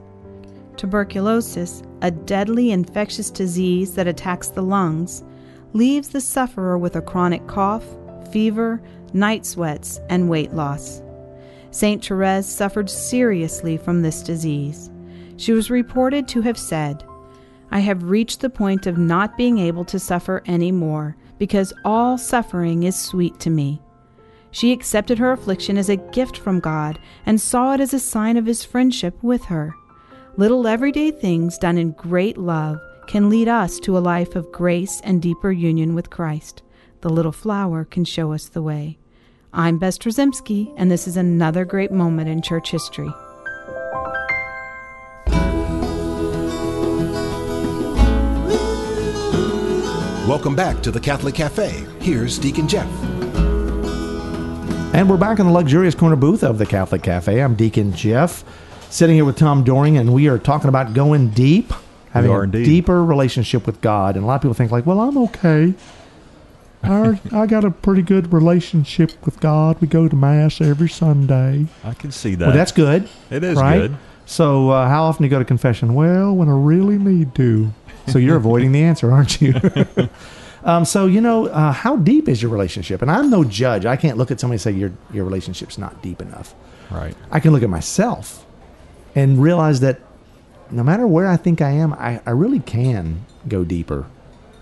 Tuberculosis, 0.77 1.81
a 2.03 2.11
deadly 2.11 2.71
infectious 2.71 3.31
disease 3.31 3.95
that 3.95 4.07
attacks 4.07 4.49
the 4.49 4.61
lungs, 4.61 5.23
leaves 5.73 6.09
the 6.09 6.21
sufferer 6.21 6.77
with 6.77 6.95
a 6.95 7.01
chronic 7.01 7.45
cough, 7.47 7.83
fever, 8.31 8.79
night 9.11 9.43
sweats, 9.43 9.99
and 10.09 10.29
weight 10.29 10.53
loss. 10.53 11.01
Saint 11.71 12.05
Therese 12.05 12.45
suffered 12.45 12.91
seriously 12.91 13.75
from 13.75 14.03
this 14.03 14.21
disease. 14.21 14.91
She 15.37 15.53
was 15.53 15.71
reported 15.71 16.27
to 16.29 16.41
have 16.41 16.59
said, 16.59 17.03
I 17.71 17.79
have 17.79 18.03
reached 18.03 18.41
the 18.41 18.51
point 18.51 18.85
of 18.85 18.99
not 18.99 19.35
being 19.35 19.57
able 19.57 19.83
to 19.85 19.99
suffer 19.99 20.43
any 20.45 20.71
more, 20.71 21.17
because 21.39 21.73
all 21.83 22.19
suffering 22.19 22.83
is 22.83 22.95
sweet 22.95 23.39
to 23.39 23.49
me. 23.49 23.81
She 24.51 24.71
accepted 24.71 25.19
her 25.19 25.31
affliction 25.31 25.77
as 25.77 25.89
a 25.89 25.97
gift 25.97 26.37
from 26.37 26.59
God 26.59 26.99
and 27.25 27.39
saw 27.39 27.73
it 27.73 27.81
as 27.81 27.93
a 27.93 27.99
sign 27.99 28.37
of 28.37 28.45
His 28.45 28.63
friendship 28.63 29.15
with 29.21 29.45
her. 29.45 29.75
Little 30.37 30.67
everyday 30.67 31.11
things 31.11 31.57
done 31.57 31.77
in 31.77 31.91
great 31.91 32.37
love 32.37 32.79
can 33.07 33.29
lead 33.29 33.47
us 33.47 33.79
to 33.79 33.97
a 33.97 33.99
life 33.99 34.35
of 34.35 34.51
grace 34.51 35.01
and 35.03 35.21
deeper 35.21 35.51
union 35.51 35.95
with 35.95 36.09
Christ. 36.09 36.61
The 37.01 37.09
little 37.09 37.31
flower 37.31 37.85
can 37.85 38.05
show 38.05 38.33
us 38.33 38.49
the 38.49 38.61
way. 38.61 38.97
I'm 39.53 39.79
Bess 39.79 39.97
Drzymski, 39.97 40.73
and 40.77 40.91
this 40.91 41.07
is 41.07 41.17
another 41.17 41.65
great 41.65 41.91
moment 41.91 42.29
in 42.29 42.41
church 42.41 42.69
history. 42.69 43.09
Welcome 50.27 50.55
back 50.55 50.83
to 50.83 50.91
the 50.91 50.99
Catholic 50.99 51.35
Cafe. 51.35 51.85
Here's 52.01 52.37
Deacon 52.37 52.67
Jeff. 52.67 53.16
And 54.93 55.07
we're 55.07 55.17
back 55.17 55.37
in 55.37 55.45
the 55.45 55.51
luxurious 55.51 55.93
corner 55.93 56.15
booth 56.15 56.43
of 56.43 56.57
the 56.57 56.65
Catholic 56.65 57.03
Cafe. 57.03 57.39
I'm 57.39 57.53
Deacon 57.55 57.93
Jeff, 57.93 58.43
sitting 58.89 59.15
here 59.15 59.25
with 59.25 59.37
Tom 59.37 59.63
Doring, 59.63 59.97
and 59.97 60.11
we 60.11 60.27
are 60.27 60.39
talking 60.39 60.69
about 60.69 60.93
going 60.95 61.29
deep, 61.29 61.71
having 62.11 62.31
a 62.31 62.41
indeed. 62.41 62.63
deeper 62.63 63.05
relationship 63.05 63.67
with 63.67 63.79
God. 63.81 64.15
And 64.15 64.23
a 64.23 64.27
lot 64.27 64.35
of 64.35 64.41
people 64.41 64.55
think, 64.55 64.71
like, 64.71 64.87
well, 64.87 65.01
I'm 65.01 65.17
okay. 65.19 65.75
I, 66.81 67.19
I 67.31 67.45
got 67.45 67.63
a 67.63 67.69
pretty 67.69 68.01
good 68.01 68.33
relationship 68.33 69.11
with 69.23 69.39
God. 69.39 69.79
We 69.81 69.87
go 69.87 70.07
to 70.07 70.15
Mass 70.15 70.61
every 70.61 70.89
Sunday. 70.89 71.67
I 71.83 71.93
can 71.93 72.11
see 72.11 72.33
that. 72.35 72.47
Well, 72.47 72.55
that's 72.55 72.71
good. 72.71 73.07
It 73.29 73.43
is 73.43 73.57
right? 73.57 73.77
good. 73.79 73.97
So, 74.25 74.71
uh, 74.71 74.87
how 74.87 75.03
often 75.03 75.23
do 75.23 75.25
you 75.25 75.29
go 75.29 75.39
to 75.39 75.45
confession? 75.45 75.93
Well, 75.93 76.35
when 76.35 76.49
I 76.49 76.53
really 76.53 76.97
need 76.97 77.35
to. 77.35 77.71
So, 78.07 78.17
you're 78.17 78.37
avoiding 78.37 78.71
the 78.71 78.83
answer, 78.83 79.11
aren't 79.11 79.41
you? 79.41 79.53
um, 80.67 80.85
so, 80.85 81.05
you 81.05 81.21
know, 81.21 81.47
uh, 81.47 81.71
how 81.71 81.95
deep 81.95 82.27
is 82.27 82.41
your 82.41 82.51
relationship? 82.51 83.01
And 83.01 83.09
I'm 83.09 83.29
no 83.29 83.43
judge. 83.43 83.85
I 83.85 83.95
can't 83.95 84.17
look 84.17 84.31
at 84.31 84.39
somebody 84.39 84.55
and 84.55 84.61
say 84.61 84.71
your 84.71 84.91
your 85.13 85.23
relationship's 85.25 85.77
not 85.77 86.03
deep 86.03 86.21
enough. 86.21 86.53
Right. 86.91 87.15
I 87.31 87.39
can 87.39 87.53
look 87.53 87.63
at 87.63 87.69
myself 87.69 88.45
and 89.15 89.41
realize 89.41 89.79
that 89.79 90.01
no 90.69 90.83
matter 90.83 91.07
where 91.07 91.27
I 91.27 91.37
think 91.37 91.61
I 91.61 91.71
am, 91.71 91.93
I, 91.93 92.21
I 92.25 92.31
really 92.31 92.59
can 92.59 93.25
go 93.47 93.63
deeper. 93.63 94.05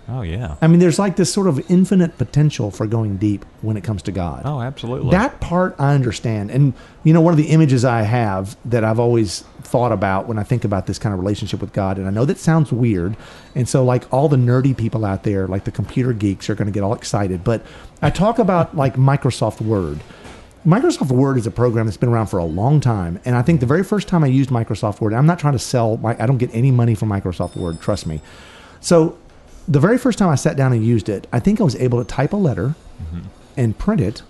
Oh 0.08 0.22
yeah. 0.22 0.56
I 0.62 0.68
mean, 0.68 0.78
there's 0.78 0.98
like 0.98 1.16
this 1.16 1.32
sort 1.32 1.48
of 1.48 1.68
infinite 1.70 2.16
potential 2.16 2.70
for 2.70 2.86
going 2.86 3.16
deep 3.16 3.44
when 3.62 3.76
it 3.76 3.82
comes 3.82 4.02
to 4.02 4.12
God. 4.12 4.42
Oh, 4.44 4.60
absolutely. 4.60 5.10
That 5.10 5.40
part 5.40 5.74
I 5.78 5.94
understand. 5.94 6.50
And, 6.50 6.74
you 7.02 7.12
know, 7.12 7.20
one 7.20 7.32
of 7.32 7.38
the 7.38 7.48
images 7.48 7.84
I 7.84 8.02
have 8.02 8.56
that 8.64 8.84
I've 8.84 9.00
always 9.00 9.40
thought 9.62 9.90
about 9.90 10.28
when 10.28 10.38
I 10.38 10.44
think 10.44 10.64
about 10.64 10.86
this 10.86 10.98
kind 10.98 11.12
of 11.12 11.18
relationship 11.18 11.60
with 11.60 11.72
God, 11.72 11.98
and 11.98 12.06
I 12.06 12.10
know 12.10 12.24
that 12.24 12.38
sounds 12.38 12.70
weird. 12.70 13.16
And 13.56 13.68
so, 13.68 13.84
like, 13.84 14.12
all 14.12 14.28
the 14.28 14.36
nerdy 14.36 14.76
people 14.76 15.04
out 15.04 15.24
there, 15.24 15.48
like 15.48 15.64
the 15.64 15.72
computer 15.72 16.12
geeks, 16.12 16.48
are 16.48 16.54
going 16.54 16.66
to 16.66 16.72
get 16.72 16.84
all 16.84 16.94
excited. 16.94 17.42
But 17.42 17.62
I 18.00 18.10
talk 18.10 18.38
about, 18.38 18.76
like, 18.76 18.94
Microsoft 18.94 19.60
Word. 19.60 20.00
Microsoft 20.64 21.10
Word 21.10 21.36
is 21.36 21.46
a 21.46 21.50
program 21.50 21.86
that's 21.86 21.96
been 21.96 22.08
around 22.08 22.26
for 22.26 22.38
a 22.38 22.44
long 22.44 22.80
time. 22.80 23.20
And 23.24 23.34
I 23.34 23.42
think 23.42 23.58
the 23.58 23.66
very 23.66 23.82
first 23.82 24.06
time 24.06 24.22
I 24.22 24.28
used 24.28 24.50
Microsoft 24.50 25.00
Word, 25.00 25.14
I'm 25.14 25.26
not 25.26 25.40
trying 25.40 25.54
to 25.54 25.58
sell, 25.58 25.96
my, 25.96 26.16
I 26.22 26.26
don't 26.26 26.38
get 26.38 26.50
any 26.52 26.70
money 26.70 26.94
from 26.94 27.08
Microsoft 27.08 27.56
Word, 27.56 27.80
trust 27.80 28.06
me. 28.06 28.20
So, 28.80 29.18
the 29.68 29.80
very 29.80 29.98
first 29.98 30.18
time 30.18 30.28
I 30.28 30.34
sat 30.36 30.56
down 30.56 30.72
and 30.72 30.84
used 30.84 31.08
it, 31.08 31.26
I 31.32 31.40
think 31.40 31.60
I 31.60 31.64
was 31.64 31.76
able 31.76 31.98
to 31.98 32.04
type 32.04 32.32
a 32.32 32.36
letter 32.36 32.74
mm-hmm. 33.02 33.28
and 33.56 33.76
print 33.76 34.00
it 34.00 34.22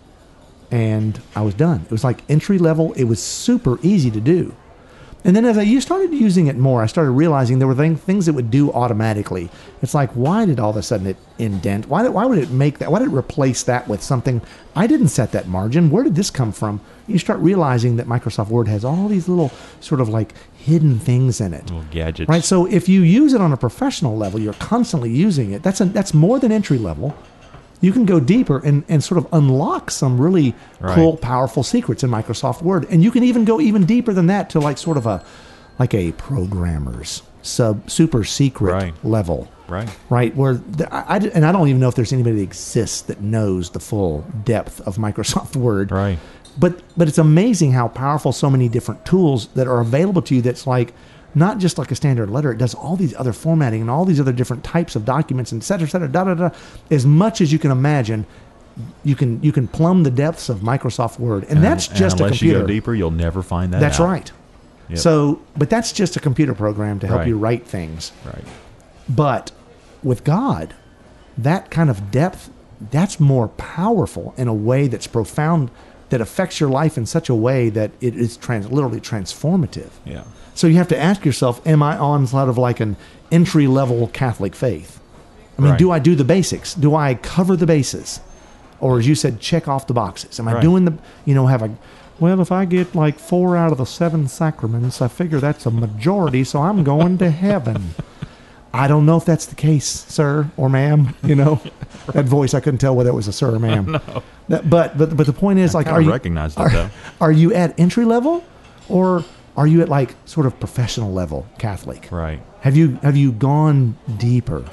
and 0.71 1.21
I 1.35 1.43
was 1.43 1.55
done. 1.55 1.83
It 1.85 1.91
was 1.91 2.05
like 2.05 2.23
entry 2.29 2.59
level. 2.59 2.93
It 2.95 3.05
was 3.05 3.23
super 3.23 3.79
easy 3.83 4.11
to 4.11 4.21
do. 4.21 4.55
And 5.25 5.35
then 5.35 5.45
as 5.45 5.59
I 5.59 5.79
started 5.81 6.13
using 6.15 6.47
it 6.47 6.57
more, 6.57 6.83
I 6.83 6.87
started 6.87 7.11
realizing 7.11 7.59
there 7.59 7.67
were 7.67 7.97
things 7.97 8.29
it 8.29 8.35
would 8.35 8.51
do 8.51 8.71
automatically. 8.73 9.51
It's 9.83 9.95
like, 9.95 10.11
why 10.13 10.47
did 10.47 10.61
all 10.61 10.71
of 10.71 10.77
a 10.77 10.83
sudden 10.83 11.09
it 11.09 11.17
indent? 11.39 11.89
Why 11.89 12.03
did, 12.03 12.11
why 12.11 12.27
would 12.27 12.39
it 12.39 12.51
make 12.51 12.79
that? 12.79 12.93
Why 12.93 13.01
did 13.01 13.09
it 13.09 13.15
replace 13.15 13.65
that 13.65 13.89
with 13.89 14.03
something? 14.03 14.41
I 14.77 14.87
didn't 14.87 15.09
set 15.09 15.33
that 15.33 15.49
margin. 15.49 15.91
Where 15.91 16.05
did 16.05 16.15
this 16.15 16.31
come 16.31 16.53
from? 16.53 16.81
You 17.09 17.19
start 17.19 17.39
realizing 17.41 17.97
that 17.97 18.07
Microsoft 18.07 18.49
Word 18.49 18.69
has 18.69 18.85
all 18.85 19.09
these 19.09 19.29
little 19.29 19.51
sort 19.81 20.01
of 20.01 20.09
like 20.09 20.35
hidden 20.57 20.99
things 20.99 21.41
in 21.41 21.55
it. 21.55 21.65
Little 21.65 21.85
gadgets. 21.91 22.29
Right. 22.29 22.43
So 22.45 22.67
if 22.67 22.89
you 22.89 23.03
use 23.03 23.33
it 23.33 23.41
on 23.41 23.53
a 23.53 23.57
professional 23.57 24.17
level, 24.17 24.41
you're 24.41 24.55
constantly 24.55 25.11
using 25.11 25.53
it. 25.53 25.63
That's 25.63 25.81
a, 25.81 25.85
that's 25.85 26.13
more 26.15 26.39
than 26.39 26.51
entry 26.53 26.79
level. 26.79 27.17
You 27.81 27.93
can 27.93 28.07
go 28.07 28.19
deeper 28.19 28.59
and, 28.65 28.85
and 28.89 29.05
sort 29.05 29.19
of 29.19 29.29
unlock 29.33 29.91
some 29.91 30.19
really 30.21 30.55
Right. 30.81 30.95
cool, 30.95 31.17
powerful 31.19 31.63
secrets 31.63 32.03
in 32.03 32.11
Microsoft 32.11 32.63
Word. 32.63 32.87
And 32.91 33.05
you 33.05 33.11
can 33.11 33.23
even 33.23 33.45
go 33.45 33.61
even 33.61 33.85
deeper 33.85 34.13
than 34.13 34.27
that 34.29 34.51
to 34.51 34.61
like 34.61 34.79
sort 34.79 34.97
of 34.97 35.07
a 35.07 35.23
like 35.79 35.93
a 35.95 36.13
programmer's 36.13 37.23
sub 37.43 37.89
super 37.91 38.25
secret 38.25 38.73
Right. 38.73 39.05
level. 39.05 39.49
Right. 39.69 39.89
Right, 40.11 40.35
where 40.37 40.55
the, 40.55 40.93
I, 40.95 41.17
I- 41.17 41.31
and 41.35 41.45
I 41.45 41.53
don't 41.53 41.69
even 41.69 41.81
know 41.81 41.89
if 41.89 41.95
there's 41.97 42.13
anybody 42.13 42.37
that 42.37 42.43
exists 42.43 43.03
that 43.03 43.21
knows 43.21 43.71
the 43.71 43.81
full 43.81 44.25
depth 44.45 44.81
of 44.83 44.97
Microsoft 44.97 45.55
Word 45.69 45.91
Right. 45.93 46.19
But 46.59 46.81
but 46.97 47.09
it's 47.09 47.19
amazing 47.19 47.73
how 47.73 47.89
powerful 47.89 48.33
so 48.33 48.51
many 48.51 48.69
different 48.69 49.05
tools 49.05 49.49
that 49.49 49.67
are 49.67 49.81
available 49.81 50.23
to 50.23 50.35
you 50.35 50.43
that's 50.43 50.67
like 50.67 50.93
not 51.35 51.59
just 51.59 51.77
like 51.79 51.91
a 51.91 51.95
standard 51.95 52.31
letter 52.31 52.51
it 52.53 52.59
does 52.59 52.75
all 52.75 52.97
these 52.97 53.15
other 53.17 53.33
formatting 53.33 53.81
and 53.81 53.91
all 53.91 54.05
these 54.05 54.21
other 54.21 54.33
different 54.33 54.65
types 54.65 54.97
of 54.97 55.05
documents 55.05 55.53
and 55.53 55.63
et 55.63 55.65
cetera 55.65 55.87
et 55.87 55.91
cetera 55.91 56.09
da, 56.09 56.25
da, 56.25 56.35
da. 56.35 56.51
as 56.91 57.05
much 57.05 57.41
as 57.41 57.53
you 57.53 57.59
can 57.59 57.71
imagine 57.71 58.25
you 59.05 59.15
can 59.15 59.43
you 59.43 59.53
can 59.53 59.67
plumb 59.69 60.03
the 60.03 60.11
depths 60.11 60.49
of 60.49 60.59
microsoft 60.61 61.19
word 61.19 61.45
and, 61.49 61.63
that's 61.63 61.89
and 61.89 61.97
just 61.97 62.21
a 62.21 62.27
computer 62.29 62.59
you 62.59 62.63
go 62.63 62.67
deeper, 62.67 62.95
you'll 62.95 63.11
never 63.11 63.43
find 63.43 63.73
that. 63.73 63.81
that's 63.81 64.01
out. 64.01 64.07
right 64.09 64.33
Yep. 64.89 64.99
so 64.99 65.43
but 65.57 65.69
that's 65.69 65.93
just 65.93 66.17
a 66.17 66.21
computer 66.21 66.55
program 66.55 67.01
to 67.01 67.07
help 67.07 67.19
Right. 67.21 67.29
you 67.29 67.37
write 67.37 67.67
things 67.67 68.13
Right. 68.25 68.45
but 69.09 69.51
with 70.03 70.23
God, 70.25 70.75
that 71.37 71.71
kind 71.71 71.91
of 71.91 72.11
depth, 72.13 72.51
that's 72.93 73.19
more 73.19 73.49
powerful 73.49 74.33
in 74.37 74.47
a 74.47 74.55
way 74.55 74.87
that's 74.87 75.07
profound, 75.09 75.71
that 76.11 76.21
affects 76.21 76.61
your 76.61 76.71
life 76.71 76.97
in 76.97 77.05
such 77.07 77.29
a 77.29 77.35
way 77.35 77.69
that 77.71 77.91
it 78.01 78.15
is 78.17 78.37
trans- 78.37 78.71
literally 78.71 79.01
transformative. 79.01 79.91
Yeah. 80.05 80.23
So 80.55 80.67
you 80.67 80.77
have 80.77 80.89
to 80.89 80.99
ask 80.99 81.25
yourself, 81.25 81.65
am 81.67 81.83
I 81.83 81.97
on 81.99 82.27
sort 82.27 82.49
of 82.49 82.57
like 82.57 82.81
an 82.81 82.97
entry 83.31 83.67
level 83.67 84.07
Catholic 84.09 84.55
faith? 84.55 85.01
I 85.59 85.63
mean, 85.63 85.71
Right. 85.73 85.79
do 85.79 85.91
I 85.91 85.99
do 85.99 86.15
the 86.15 86.25
basics? 86.25 86.75
Do 86.75 86.95
I 86.95 87.15
cover 87.15 87.57
the 87.57 87.67
bases? 87.67 88.21
Or 88.79 88.99
as 88.99 89.07
you 89.09 89.15
said, 89.15 89.41
check 89.41 89.69
off 89.69 89.87
the 89.87 89.95
boxes? 89.95 90.39
Am 90.39 90.47
I 90.49 90.55
Right. 90.55 90.63
doing 90.63 90.85
the, 90.85 90.93
you 91.25 91.35
know, 91.35 91.47
have 91.47 91.63
a, 91.63 91.71
well, 92.21 92.41
if 92.41 92.53
I 92.53 92.65
get 92.67 92.95
like 92.95 93.19
four 93.19 93.57
out 93.57 93.73
of 93.73 93.79
the 93.79 93.85
seven 93.87 94.29
sacraments, 94.29 95.03
I 95.03 95.09
figure 95.09 95.41
that's 95.41 95.67
a 95.67 95.71
majority, 95.71 96.45
so 96.45 96.63
I'm 96.63 96.85
going 96.85 97.19
to 97.19 97.31
heaven. 97.31 97.95
I 98.75 98.87
don't 98.89 99.07
know 99.07 99.17
if 99.17 99.25
that's 99.25 99.47
the 99.47 99.55
case, 99.55 99.87
sir 100.09 100.51
or 100.57 100.69
ma'am. 100.69 101.15
You 101.25 101.35
know, 101.35 101.61
that 102.13 102.25
voice 102.25 102.55
I 102.55 102.61
couldn't 102.61 102.79
tell 102.79 102.95
whether 102.95 103.11
it 103.11 103.15
was 103.15 103.29
a 103.29 103.33
sir 103.33 103.55
or 103.55 103.59
ma'am. 103.59 104.01
no. 104.49 104.61
but 104.63 104.97
but 104.97 105.17
but 105.17 105.27
the 105.27 105.33
point 105.33 105.59
is, 105.59 105.75
like, 105.75 105.87
kinda 105.87 105.99
are 105.99 106.03
you 106.03 106.11
recognized 106.11 106.59
it, 106.59 106.73
though. 106.73 106.91
are 107.21 107.33
you 107.33 107.53
at 107.55 107.79
entry 107.79 108.05
level, 108.05 108.45
or 108.89 109.25
are 109.57 109.67
you 109.67 109.83
at 109.83 109.89
like 109.89 110.15
sort 110.25 110.47
of 110.47 110.59
professional 110.61 111.13
level 111.13 111.47
Catholic? 111.59 112.09
Right. 112.11 112.41
Have 112.61 112.77
you 112.77 112.99
have 113.03 113.17
you 113.17 113.33
gone 113.33 113.97
deeper? 114.17 114.65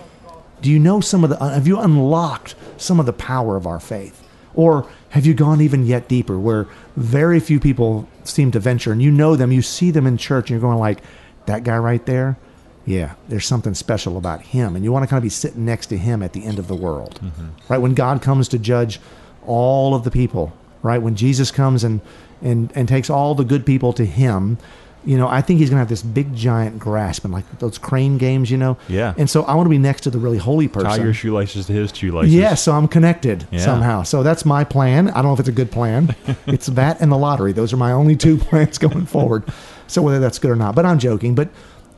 Do 0.62 0.72
you 0.72 0.80
know 0.80 1.02
some 1.02 1.24
of 1.24 1.30
the? 1.30 1.42
Uh, 1.42 1.50
have 1.50 1.68
you 1.68 1.80
unlocked 1.80 2.56
some 2.78 3.00
of 3.00 3.06
the 3.06 3.14
power 3.14 3.56
of 3.58 3.68
our 3.68 3.80
faith, 3.80 4.26
or 4.56 4.88
have 5.10 5.26
you 5.26 5.34
gone 5.34 5.62
even 5.62 5.86
yet 5.86 6.08
deeper, 6.08 6.40
where 6.40 6.68
very 6.96 7.40
few 7.40 7.60
people 7.60 8.08
seem 8.24 8.52
to 8.52 8.60
venture, 8.60 8.92
and 8.92 9.02
you 9.02 9.12
know 9.12 9.36
them, 9.36 9.52
you 9.52 9.62
see 9.62 9.92
them 9.92 10.08
in 10.08 10.18
church, 10.18 10.50
and 10.50 10.62
you're 10.62 10.68
going 10.68 10.80
like, 10.80 11.04
that 11.46 11.64
guy 11.64 11.78
right 11.78 12.06
there, 12.06 12.38
yeah, 12.86 13.16
there's 13.30 13.46
something 13.46 13.74
special 13.74 14.18
about 14.18 14.42
him, 14.42 14.76
and 14.76 14.84
you 14.84 14.92
want 14.92 15.04
to 15.04 15.08
kind 15.08 15.18
of 15.18 15.24
be 15.24 15.30
sitting 15.30 15.66
next 15.66 15.88
to 15.88 15.98
him 15.98 16.22
at 16.22 16.34
the 16.34 16.44
end 16.44 16.60
of 16.60 16.68
the 16.68 16.76
world, 16.76 17.20
mm-hmm. 17.24 17.48
right? 17.70 17.80
When 17.80 17.94
God 17.94 18.22
comes 18.22 18.48
to 18.50 18.60
judge 18.60 19.00
all 19.46 19.96
of 19.96 20.04
the 20.04 20.12
people, 20.12 20.54
right? 20.82 21.02
When 21.02 21.16
Jesus 21.16 21.52
comes 21.52 21.84
and 21.84 22.02
and 22.42 22.72
and 22.76 22.88
takes 22.88 23.10
all 23.10 23.36
the 23.36 23.46
good 23.46 23.66
people 23.66 23.94
to 23.94 24.06
Him, 24.06 24.58
you 25.06 25.18
know, 25.18 25.28
I 25.28 25.42
think 25.42 25.60
He's 25.60 25.70
going 25.70 25.78
to 25.78 25.82
have 25.82 25.90
this 25.90 26.04
big 26.04 26.36
giant 26.36 26.78
grasp 26.80 27.24
and 27.24 27.34
like 27.34 27.60
those 27.60 27.78
crane 27.78 28.18
games, 28.18 28.52
you 28.52 28.58
know. 28.58 28.78
Yeah. 28.88 29.14
And 29.18 29.30
so 29.30 29.44
I 29.44 29.56
want 29.56 29.66
to 29.66 29.70
be 29.70 29.78
next 29.78 30.02
to 30.02 30.10
the 30.10 30.20
really 30.20 30.38
holy 30.38 30.68
person. 30.68 30.90
Tie 30.90 31.04
your 31.04 31.14
shoelaces 31.14 31.66
to 31.68 31.74
his 31.74 31.96
shoelaces. 31.96 32.34
Yeah, 32.34 32.54
so 32.56 32.74
I'm 32.74 32.88
connected 32.88 33.48
Yeah. 33.50 33.60
somehow. 33.60 34.04
So 34.04 34.24
that's 34.24 34.46
my 34.46 34.64
plan. 34.64 35.10
I 35.10 35.16
don't 35.16 35.26
know 35.26 35.34
if 35.34 35.40
it's 35.40 35.50
a 35.50 35.54
good 35.54 35.72
plan. 35.72 36.16
it's 36.48 36.68
that 36.68 37.02
and 37.02 37.12
the 37.12 37.18
lottery. 37.18 37.54
Those 37.54 37.74
are 37.74 37.78
my 37.78 37.92
only 37.92 38.16
two 38.16 38.38
plans 38.50 38.78
going 38.78 39.06
forward. 39.06 39.44
So 39.88 40.02
whether 40.02 40.20
that's 40.20 40.40
good 40.40 40.52
or 40.52 40.56
not, 40.56 40.76
but 40.76 40.86
I'm 40.86 41.00
joking. 41.00 41.36
But 41.36 41.50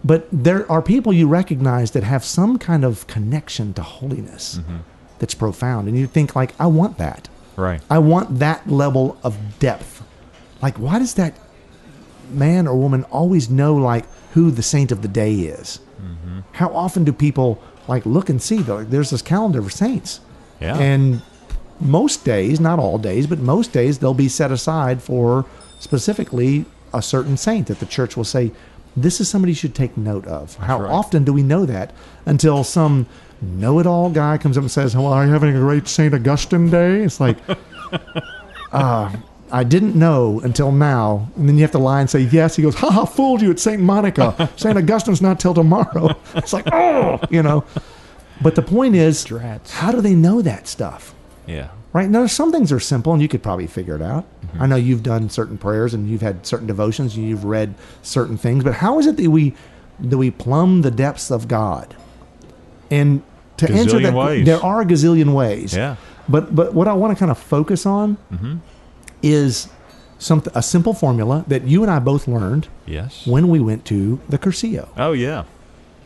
but 0.06 0.28
there 0.32 0.72
are 0.72 0.82
people 0.82 1.12
you 1.12 1.28
recognize 1.28 1.92
that 1.92 2.04
have 2.04 2.24
some 2.24 2.58
kind 2.60 2.84
of 2.86 3.06
connection 3.08 3.74
to 3.74 3.82
holiness 3.82 4.60
Mm-hmm. 4.60 4.78
that's 5.20 5.34
profound, 5.36 5.88
and 5.90 5.98
you 5.98 6.08
think 6.08 6.36
like, 6.36 6.54
I 6.60 6.68
want 6.68 6.98
that. 7.00 7.28
Right. 7.58 7.82
I 7.90 8.00
want 8.00 8.40
that 8.40 8.70
level 8.70 9.18
of 9.24 9.34
depth. 9.60 10.04
Like, 10.62 10.76
why 10.78 11.00
does 11.00 11.14
that 11.16 11.34
man 12.32 12.68
or 12.68 12.76
woman 12.76 13.04
always 13.06 13.50
know 13.50 13.74
like 13.76 14.06
who 14.34 14.52
the 14.52 14.64
saint 14.64 14.92
of 14.92 15.02
the 15.02 15.08
day 15.08 15.34
is? 15.34 15.80
Mm-hmm. 16.02 16.40
How 16.54 16.70
often 16.74 17.04
do 17.04 17.14
people 17.14 17.62
like 17.88 18.06
look 18.06 18.30
and 18.30 18.42
see? 18.42 18.58
Though 18.62 18.84
there's 18.84 19.10
this 19.12 19.22
calendar 19.22 19.60
of 19.60 19.72
saints, 19.72 20.20
Yeah. 20.62 20.78
and 20.78 21.22
most 21.80 22.24
days, 22.26 22.60
not 22.60 22.78
all 22.80 22.98
days, 22.98 23.26
but 23.28 23.40
most 23.40 23.72
days 23.74 24.00
they'll 24.00 24.14
be 24.14 24.30
set 24.30 24.52
aside 24.52 25.02
for 25.02 25.46
specifically 25.80 26.66
a 26.94 27.02
certain 27.02 27.38
saint 27.38 27.68
that 27.68 27.80
the 27.80 27.86
church 27.86 28.16
will 28.18 28.24
say, 28.38 28.52
this 28.96 29.20
is 29.20 29.30
somebody 29.30 29.52
you 29.52 29.56
should 29.56 29.76
take 29.76 29.98
note 29.98 30.26
of. 30.26 30.56
How 30.56 30.82
right. 30.82 30.92
often 30.92 31.24
do 31.24 31.34
we 31.34 31.44
know 31.44 31.66
that 31.66 31.94
until 32.26 32.64
some 32.64 33.08
know-it-all 33.42 34.10
guy 34.12 34.38
comes 34.38 34.58
up 34.58 34.62
and 34.62 34.72
says, 34.72 34.96
"Well, 34.96 35.08
are 35.08 35.26
you 35.26 35.32
having 35.32 35.56
a 35.56 35.60
great 35.60 35.88
Saint 35.88 36.14
Augustine 36.14 36.70
day?" 36.70 37.04
It's 37.04 37.20
like, 37.20 37.38
uh, 38.72 39.16
I 39.52 39.64
didn't 39.64 39.96
know 39.96 40.42
until 40.42 40.72
now. 40.72 41.30
And 41.36 41.48
then 41.48 41.56
you 41.56 41.62
have 41.62 41.72
to 41.72 41.80
lie 41.80 42.02
and 42.02 42.10
say, 42.10 42.20
yes. 42.22 42.56
He 42.56 42.64
goes, 42.64 42.76
ha 42.76 42.90
ha, 42.90 43.06
fooled 43.06 43.42
you 43.42 43.52
at 43.52 43.60
St. 43.60 43.82
Monica. 43.82 44.52
St. 44.58 44.78
Augustine's 44.78 45.22
not 45.22 45.40
till 45.40 45.54
tomorrow. 45.54 46.16
It's 46.36 46.52
like, 46.52 46.68
oh, 46.74 47.20
you 47.30 47.42
know. 47.42 47.64
But 48.42 48.56
the 48.56 48.62
point 48.62 48.96
is, 48.96 49.26
how 49.70 49.92
do 49.92 50.02
they 50.02 50.14
know 50.14 50.42
that 50.42 50.68
stuff? 50.68 51.14
Yeah. 51.48 51.70
Right 51.96 52.10
now, 52.10 52.26
some 52.28 52.52
things 52.52 52.74
are 52.74 52.80
simple, 52.82 53.14
and 53.14 53.22
you 53.22 53.30
could 53.30 53.42
probably 53.42 53.68
figure 53.68 53.96
it 53.96 54.02
out. 54.02 54.26
I 54.60 54.68
know 54.68 54.76
you've 54.76 55.02
done 55.02 55.30
certain 55.30 55.58
prayers, 55.58 55.94
and 55.94 56.10
you've 56.10 56.22
had 56.22 56.46
certain 56.46 56.68
devotions, 56.68 57.16
and 57.16 57.26
you've 57.26 57.46
read 57.46 57.74
certain 58.02 58.36
things. 58.36 58.66
But 58.66 58.74
how 58.74 59.00
is 59.00 59.08
it 59.08 59.16
that 59.16 59.30
we 59.30 59.54
that 60.02 60.18
we 60.18 60.30
plumb 60.30 60.82
the 60.82 60.92
depths 60.92 61.32
of 61.32 61.48
God? 61.48 61.96
And 62.92 63.24
to 63.58 63.72
answer 63.72 64.02
that, 64.02 64.14
ways. 64.14 64.46
there 64.46 64.62
are 64.62 64.82
a 64.82 64.86
gazillion 64.86 65.34
ways. 65.34 65.74
Yeah. 65.74 65.96
But 66.28 66.54
but 66.54 66.74
what 66.74 66.90
I 66.90 66.94
want 66.94 67.16
to 67.16 67.20
kind 67.20 67.32
of 67.32 67.38
focus 67.38 67.86
on 67.86 68.18
is 69.24 69.70
something 70.20 70.52
a 70.54 70.62
simple 70.62 70.94
formula 70.94 71.46
that 71.48 71.64
you 71.64 71.82
and 71.82 71.90
I 71.90 72.00
both 72.00 72.28
learned 72.28 72.68
Yes. 72.86 73.26
when 73.26 73.48
we 73.48 73.62
went 73.62 73.86
to 73.86 74.20
the 74.28 74.38
Cursillo 74.38 74.90
Oh 74.98 75.14
yeah. 75.14 75.46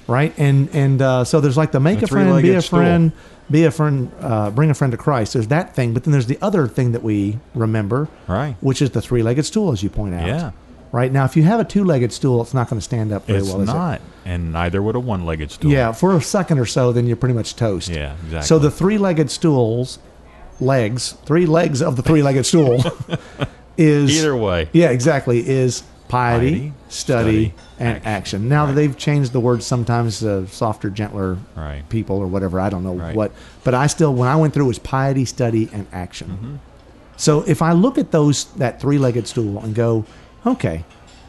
right? 0.07 0.33
And 0.37 0.69
and 0.71 1.01
uh, 1.01 1.23
so 1.23 1.41
there's 1.41 1.57
like 1.57 1.71
the 1.71 1.79
make 1.79 1.99
The 1.99 2.05
a 2.05 2.07
friend, 2.07 2.41
be 2.43 2.51
a 2.51 2.61
stool. 2.61 3.11
Be 3.51 3.65
a 3.65 3.71
friend, 3.71 4.11
uh, 4.21 4.51
bring 4.51 4.69
a 4.69 4.73
friend 4.73 4.91
to 4.91 4.97
Christ. 4.97 5.33
There's 5.33 5.47
that 5.47 5.75
thing, 5.75 5.93
but 5.93 6.03
then 6.03 6.11
there's 6.11 6.27
the 6.27 6.37
other 6.41 6.67
thing 6.67 6.91
that 6.91 7.03
we 7.03 7.39
remember, 7.55 8.07
Right. 8.27 8.55
Which 8.61 8.81
is 8.81 8.91
the 8.91 9.01
three-legged 9.01 9.45
stool, 9.45 9.71
as 9.71 9.81
you 9.83 9.89
point 9.89 10.13
out. 10.15 10.27
Yeah. 10.27 10.51
Right 10.91 11.11
now, 11.11 11.25
if 11.25 11.35
you 11.37 11.43
have 11.43 11.59
a 11.59 11.63
two-legged 11.63 12.11
stool, 12.11 12.41
it's 12.41 12.53
not 12.53 12.67
going 12.69 12.79
to 12.79 12.83
stand 12.83 13.11
up 13.11 13.25
very 13.27 13.39
It's 13.39 13.47
well. 13.49 13.59
it? 13.59 13.63
It's 13.63 13.73
not, 13.73 14.01
and 14.25 14.51
neither 14.51 14.81
would 14.81 14.95
a 14.95 14.99
one-legged 14.99 15.51
stool. 15.51 15.71
Yeah, 15.71 15.91
for 15.91 16.15
a 16.15 16.21
second 16.21 16.57
or 16.59 16.65
so, 16.65 16.91
then 16.91 17.05
you're 17.05 17.15
pretty 17.15 17.35
much 17.35 17.55
toast. 17.55 17.89
Yeah, 17.89 18.13
exactly. 18.25 18.41
So 18.47 18.57
the 18.59 18.71
three-legged 18.71 19.29
stools, 19.29 19.99
legs, 20.59 21.11
three 21.25 21.45
legs 21.45 21.81
of 21.83 21.95
the 21.95 22.01
three-legged 22.01 22.45
stool, 22.45 22.83
is 23.77 24.17
Either 24.19 24.35
way. 24.35 24.67
yeah, 24.73 24.89
exactly. 24.89 25.47
Is 25.47 25.83
piety, 26.09 26.49
Piety, 26.51 26.73
study, 26.89 27.29
study, 27.29 27.53
and 27.79 27.97
action. 27.97 28.07
action. 28.11 28.49
Now 28.49 28.65
Right. 28.65 28.75
they've 28.75 28.97
changed 28.97 29.31
the 29.31 29.39
words 29.39 29.65
sometimes 29.65 30.19
to 30.19 30.47
softer, 30.47 30.89
gentler 30.89 31.37
Right. 31.55 31.87
people 31.87 32.17
or 32.17 32.27
whatever. 32.27 32.59
I 32.59 32.69
don't 32.69 32.83
know 32.83 32.95
Right. 32.95 33.15
what, 33.15 33.31
but 33.63 33.73
I 33.73 33.87
still 33.87 34.13
when 34.13 34.27
I 34.27 34.35
went 34.35 34.53
through 34.53 34.65
it 34.65 34.67
was 34.67 34.79
piety, 34.79 35.23
study, 35.23 35.69
and 35.71 35.85
action. 35.93 36.27
Mm-hmm. 36.29 36.55
So 37.15 37.43
if 37.47 37.61
I 37.61 37.71
look 37.73 37.97
at 37.97 38.11
those 38.11 38.45
that 38.57 38.81
three-legged 38.81 39.27
stool 39.27 39.59
and 39.59 39.73
go, 39.75 40.03
okay, 40.45 40.83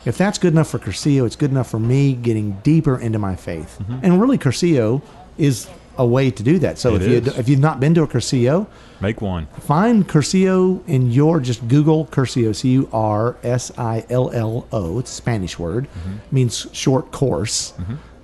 if 0.05 0.17
that's 0.17 0.39
good 0.39 0.53
enough 0.55 0.69
for 0.71 0.79
Cursillo, 0.79 1.27
it's 1.27 1.37
good 1.37 1.51
enough 1.51 1.69
for 1.71 1.79
me 1.81 2.15
getting 2.15 2.59
deeper 2.63 2.97
into 2.99 3.19
my 3.19 3.37
faith. 3.37 3.79
And 4.03 4.21
really, 4.21 4.39
Cursillo 4.39 5.03
is 5.37 5.67
a 6.05 6.07
way 6.17 6.27
to 6.39 6.43
do 6.43 6.55
that. 6.65 6.75
So 6.79 6.89
Mm-hmm. 6.93 7.03
It 7.03 7.17
if 7.19 7.27
you 7.27 7.41
if 7.41 7.47
you've 7.49 7.67
not 7.71 7.77
been 7.83 7.95
to 7.99 8.03
a 8.03 8.07
Cursillo, 8.15 8.67
Make 9.01 9.21
one. 9.35 9.45
find 9.73 9.97
Cursillo 10.13 10.59
in 10.87 11.03
your 11.19 11.41
just 11.49 11.61
Google 11.75 12.01
Cursillo 12.15 12.53
C 12.61 12.63
U 12.81 12.89
R 12.93 13.37
S 13.61 13.65
I 13.79 14.05
L 14.09 14.27
L 14.49 14.55
O. 14.73 14.99
It's 15.01 15.13
a 15.13 15.15
Spanish 15.25 15.55
word, 15.59 15.85
means 16.31 16.67
short 16.73 17.05
course. 17.21 17.75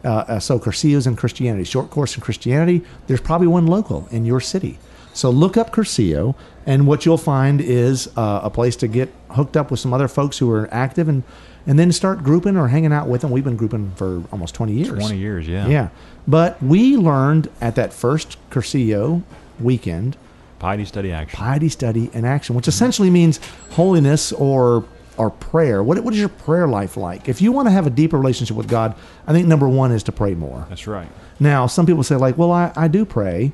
Uh, 0.05 0.09
uh, 0.09 0.39
so 0.39 0.59
Cursillo's 0.59 1.07
in 1.07 1.17
Christianity, 1.17 1.65
short 1.65 1.89
course 1.91 2.15
in 2.17 2.21
Christianity. 2.27 2.79
There's 3.07 3.21
probably 3.31 3.49
one 3.59 3.67
local 3.67 4.07
in 4.11 4.25
your 4.25 4.41
city. 4.41 4.79
So 5.16 5.31
look 5.31 5.57
up 5.57 5.72
Cursillo, 5.72 6.35
and 6.66 6.87
what 6.87 7.07
you'll 7.07 7.16
find 7.16 7.61
is 7.61 8.09
uh, 8.18 8.40
a 8.42 8.50
place 8.50 8.76
to 8.76 8.87
get 8.87 9.09
hooked 9.31 9.57
up 9.57 9.70
with 9.70 9.81
some 9.81 9.94
other 9.94 10.09
folks 10.09 10.37
who 10.38 10.50
are 10.50 10.68
active, 10.70 11.09
and 11.09 11.22
and 11.66 11.79
then 11.79 11.90
start 11.90 12.22
grouping 12.22 12.57
or 12.57 12.68
hanging 12.68 12.92
out 12.92 13.09
with 13.09 13.22
them. 13.22 13.31
We've 13.31 13.42
been 13.42 13.57
grouping 13.57 13.92
for 13.96 14.22
almost 14.31 14.55
20 14.55 14.72
years. 14.72 14.98
Twenty 14.98 15.16
years. 15.18 15.48
Yeah. 15.48 15.66
Yeah. 15.66 15.88
But 16.29 16.62
we 16.62 16.96
learned 16.96 17.48
at 17.61 17.74
that 17.76 17.92
first 17.92 18.37
Cursillo 18.50 19.22
weekend 19.59 20.16
Piety, 20.59 20.85
study, 20.85 21.12
action. 21.12 21.37
piety 21.37 21.68
study 21.68 22.11
and 22.14 22.24
action, 22.26 22.55
which 22.55 22.68
essentially 22.68 23.11
means 23.11 23.40
holiness 23.70 24.33
or 24.33 24.85
or 25.16 25.31
prayer. 25.31 25.83
What, 25.83 25.98
what 26.05 26.12
is 26.12 26.20
your 26.20 26.29
prayer 26.29 26.68
life 26.68 26.96
like? 26.98 27.26
If 27.26 27.40
you 27.40 27.50
want 27.52 27.68
to 27.68 27.72
have 27.72 27.87
a 27.87 27.90
deeper 27.90 28.18
relationship 28.18 28.55
with 28.55 28.68
God, 28.68 28.94
I 29.26 29.33
think 29.33 29.48
number 29.48 29.66
one 29.66 29.92
is 29.92 30.02
to 30.05 30.12
pray 30.12 30.35
more. 30.35 30.66
That's 30.68 30.87
right. 30.87 31.09
Now, 31.40 31.66
some 31.66 31.87
people 31.87 32.02
say 32.02 32.16
like, 32.16 32.37
well, 32.37 32.52
I, 32.52 32.70
I 32.76 32.88
do 32.88 33.07
pray. 33.07 33.52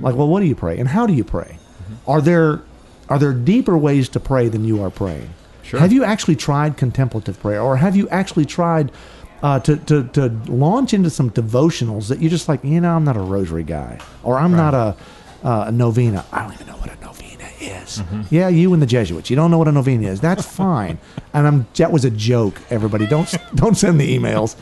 Like, 0.00 0.14
well, 0.14 0.28
what 0.28 0.40
do 0.40 0.46
you 0.46 0.54
pray 0.54 0.78
and 0.78 0.88
how 0.88 1.06
do 1.06 1.12
you 1.12 1.24
pray? 1.24 1.58
Are 2.06 2.20
there 2.20 2.62
are 3.08 3.18
there 3.18 3.32
deeper 3.32 3.76
ways 3.76 4.08
to 4.10 4.20
pray 4.20 4.48
than 4.48 4.64
you 4.64 4.82
are 4.82 4.90
praying? 4.90 5.30
Sure. 5.62 5.80
Have 5.80 5.92
you 5.92 6.04
actually 6.04 6.36
tried 6.36 6.76
contemplative 6.76 7.38
prayer, 7.40 7.60
or 7.60 7.76
have 7.76 7.96
you 7.96 8.08
actually 8.10 8.44
tried 8.44 8.92
uh, 9.42 9.60
to, 9.60 9.76
to 9.76 10.04
to 10.08 10.28
launch 10.46 10.92
into 10.94 11.10
some 11.10 11.30
devotionals 11.30 12.08
that 12.08 12.20
you're 12.20 12.30
just 12.30 12.48
like? 12.48 12.62
You 12.64 12.80
know, 12.80 12.94
I'm 12.94 13.04
not 13.04 13.16
a 13.16 13.20
rosary 13.20 13.64
guy, 13.64 13.98
or 14.22 14.38
I'm 14.38 14.52
not 14.52 14.74
a, 14.74 14.96
uh, 15.42 15.64
a 15.68 15.72
novena. 15.72 16.24
I 16.32 16.42
don't 16.42 16.52
even 16.54 16.66
know 16.66 16.76
what 16.76 16.90
a 16.90 17.00
novena 17.04 17.48
is. 17.60 18.02
Yeah, 18.30 18.48
you 18.48 18.72
and 18.72 18.82
the 18.82 18.86
Jesuits, 18.86 19.30
you 19.30 19.36
don't 19.36 19.50
know 19.50 19.58
what 19.58 19.68
a 19.68 19.72
novena 19.72 20.08
is. 20.08 20.20
That's 20.20 20.44
fine. 20.44 20.98
and 21.32 21.46
I'm 21.46 21.66
that 21.76 21.92
was 21.92 22.04
a 22.04 22.10
joke. 22.10 22.60
Everybody, 22.70 23.06
don't 23.06 23.34
don't 23.54 23.74
send 23.76 24.00
the 24.00 24.18
emails. 24.18 24.56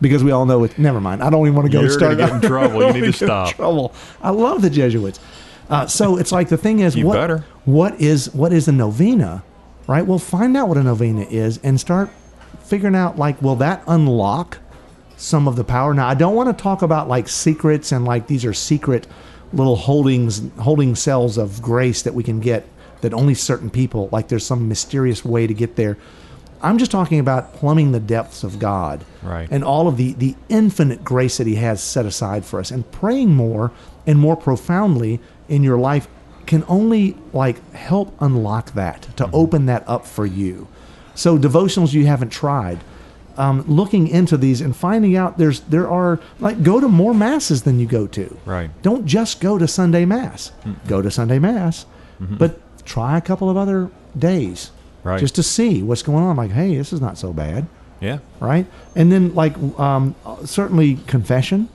Because 0.00 0.22
we 0.22 0.30
all 0.30 0.44
know 0.46 0.62
it. 0.64 0.78
Never 0.78 1.00
mind. 1.00 1.22
I 1.22 1.30
don't 1.30 1.42
even 1.46 1.54
want 1.54 1.66
to 1.66 1.72
go 1.72 1.80
You're 1.80 1.90
start 1.90 2.18
get 2.18 2.30
in 2.30 2.40
trouble. 2.42 2.82
You 2.82 2.92
need 2.92 2.92
to 2.92 3.00
Get 3.00 3.06
in 3.06 3.12
stop. 3.28 3.54
Trouble. 3.54 3.94
I 4.20 4.30
love 4.30 4.60
the 4.62 4.68
Jesuits. 4.70 5.18
Uh, 5.70 5.86
so 5.86 6.16
it's 6.18 6.30
like 6.32 6.48
the 6.48 6.56
thing 6.56 6.80
is, 6.80 6.94
You 6.94 7.06
what 7.06 7.14
better. 7.14 7.44
what 7.64 8.00
is 8.00 8.32
what 8.34 8.52
is 8.52 8.68
a 8.68 8.72
novena, 8.72 9.42
right? 9.88 10.06
Well, 10.06 10.18
find 10.18 10.56
out 10.56 10.68
what 10.68 10.76
a 10.76 10.82
novena 10.82 11.22
is 11.22 11.58
and 11.64 11.80
start 11.80 12.10
figuring 12.60 12.94
out 12.94 13.18
like, 13.18 13.40
will 13.42 13.56
that 13.56 13.82
unlock 13.86 14.58
some 15.16 15.48
of 15.48 15.56
the 15.56 15.64
power? 15.64 15.92
Now, 15.94 16.06
I 16.08 16.14
don't 16.14 16.34
want 16.36 16.56
to 16.56 16.62
talk 16.62 16.82
about 16.82 17.08
like 17.08 17.26
secrets 17.28 17.90
and 17.90 18.04
like 18.04 18.26
these 18.26 18.44
are 18.44 18.52
secret 18.54 19.06
little 19.52 19.76
holdings, 19.76 20.42
holding 20.58 20.94
cells 20.94 21.38
of 21.38 21.62
grace 21.62 22.02
that 22.02 22.14
we 22.14 22.22
can 22.22 22.38
get 22.38 22.68
that 23.00 23.14
only 23.14 23.34
certain 23.34 23.70
people 23.70 24.08
like. 24.12 24.28
There's 24.28 24.44
some 24.46 24.68
mysterious 24.68 25.24
way 25.24 25.46
to 25.46 25.54
get 25.54 25.76
there. 25.76 25.96
I'm 26.62 26.78
just 26.78 26.90
talking 26.90 27.18
about 27.18 27.54
plumbing 27.54 27.92
the 27.92 28.00
depths 28.00 28.44
of 28.44 28.58
God 28.58 29.04
Right. 29.22 29.48
and 29.50 29.64
all 29.64 29.88
of 29.88 29.96
the, 29.96 30.12
the 30.14 30.34
infinite 30.48 31.04
grace 31.04 31.38
that 31.38 31.46
He 31.46 31.56
has 31.56 31.82
set 31.82 32.06
aside 32.06 32.44
for 32.44 32.60
us. 32.60 32.70
And 32.70 32.90
praying 32.92 33.34
more 33.34 33.72
and 34.06 34.18
more 34.18 34.36
profoundly 34.36 35.20
in 35.48 35.62
your 35.62 35.78
life 35.78 36.08
can 36.46 36.64
only 36.68 37.16
like 37.32 37.72
help 37.72 38.14
unlock 38.20 38.72
that, 38.72 39.02
to 39.16 39.24
mm-hmm. 39.24 39.34
open 39.34 39.66
that 39.66 39.84
up 39.88 40.06
for 40.06 40.24
you. 40.24 40.68
So 41.14 41.38
devotionals 41.38 41.92
you 41.92 42.06
haven't 42.06 42.30
tried, 42.30 42.78
um, 43.36 43.62
looking 43.66 44.08
into 44.08 44.36
these 44.36 44.60
and 44.60 44.74
finding 44.74 45.16
out 45.16 45.38
there's 45.38 45.60
there 45.60 45.88
are 45.88 46.20
like 46.40 46.62
go 46.62 46.80
to 46.80 46.88
more 46.88 47.14
masses 47.14 47.62
than 47.62 47.78
you 47.78 47.86
go 47.86 48.06
to. 48.06 48.38
Right. 48.44 48.70
Don't 48.82 49.06
just 49.06 49.40
go 49.40 49.58
to 49.58 49.68
Sunday 49.68 50.04
Mass. 50.04 50.52
Mm-hmm. 50.64 50.88
Go 50.88 51.02
to 51.02 51.10
Sunday 51.10 51.38
Mass, 51.38 51.84
mm-hmm. 52.20 52.36
but 52.36 52.60
try 52.86 53.18
a 53.18 53.20
couple 53.20 53.50
of 53.50 53.56
other 53.56 53.90
days. 54.16 54.70
Right. 55.06 55.20
Just 55.20 55.34
to 55.36 55.42
see 55.42 55.82
what's 55.82 56.02
going 56.02 56.22
on. 56.24 56.36
Like, 56.36 56.50
hey, 56.50 56.76
this 56.76 56.92
is 56.92 57.00
not 57.00 57.16
so 57.16 57.32
bad 57.32 57.66
Yeah. 58.00 58.18
right? 58.40 58.66
And 58.94 59.10
then 59.12 59.34
like 59.34 59.56
um, 59.78 60.14
certainly 60.44 60.96
confession. 61.06 61.68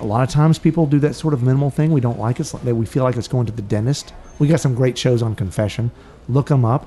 A 0.00 0.04
lot 0.04 0.22
of 0.22 0.28
times 0.30 0.58
people 0.58 0.86
do 0.86 1.00
that 1.00 1.14
sort 1.16 1.34
of 1.34 1.42
minimal 1.42 1.70
thing. 1.70 1.90
We 1.92 2.00
don't 2.00 2.18
like 2.20 2.38
it. 2.40 2.52
Like- 2.54 2.62
We 2.82 2.86
feel 2.86 3.02
like 3.02 3.16
it's 3.16 3.28
going 3.28 3.46
to 3.46 3.52
the 3.52 3.62
dentist. 3.62 4.12
We 4.38 4.46
got 4.46 4.60
some 4.60 4.74
great 4.74 4.96
shows 4.96 5.20
on 5.22 5.34
confession. 5.34 5.90
Look 6.28 6.46
them 6.46 6.64
up, 6.64 6.86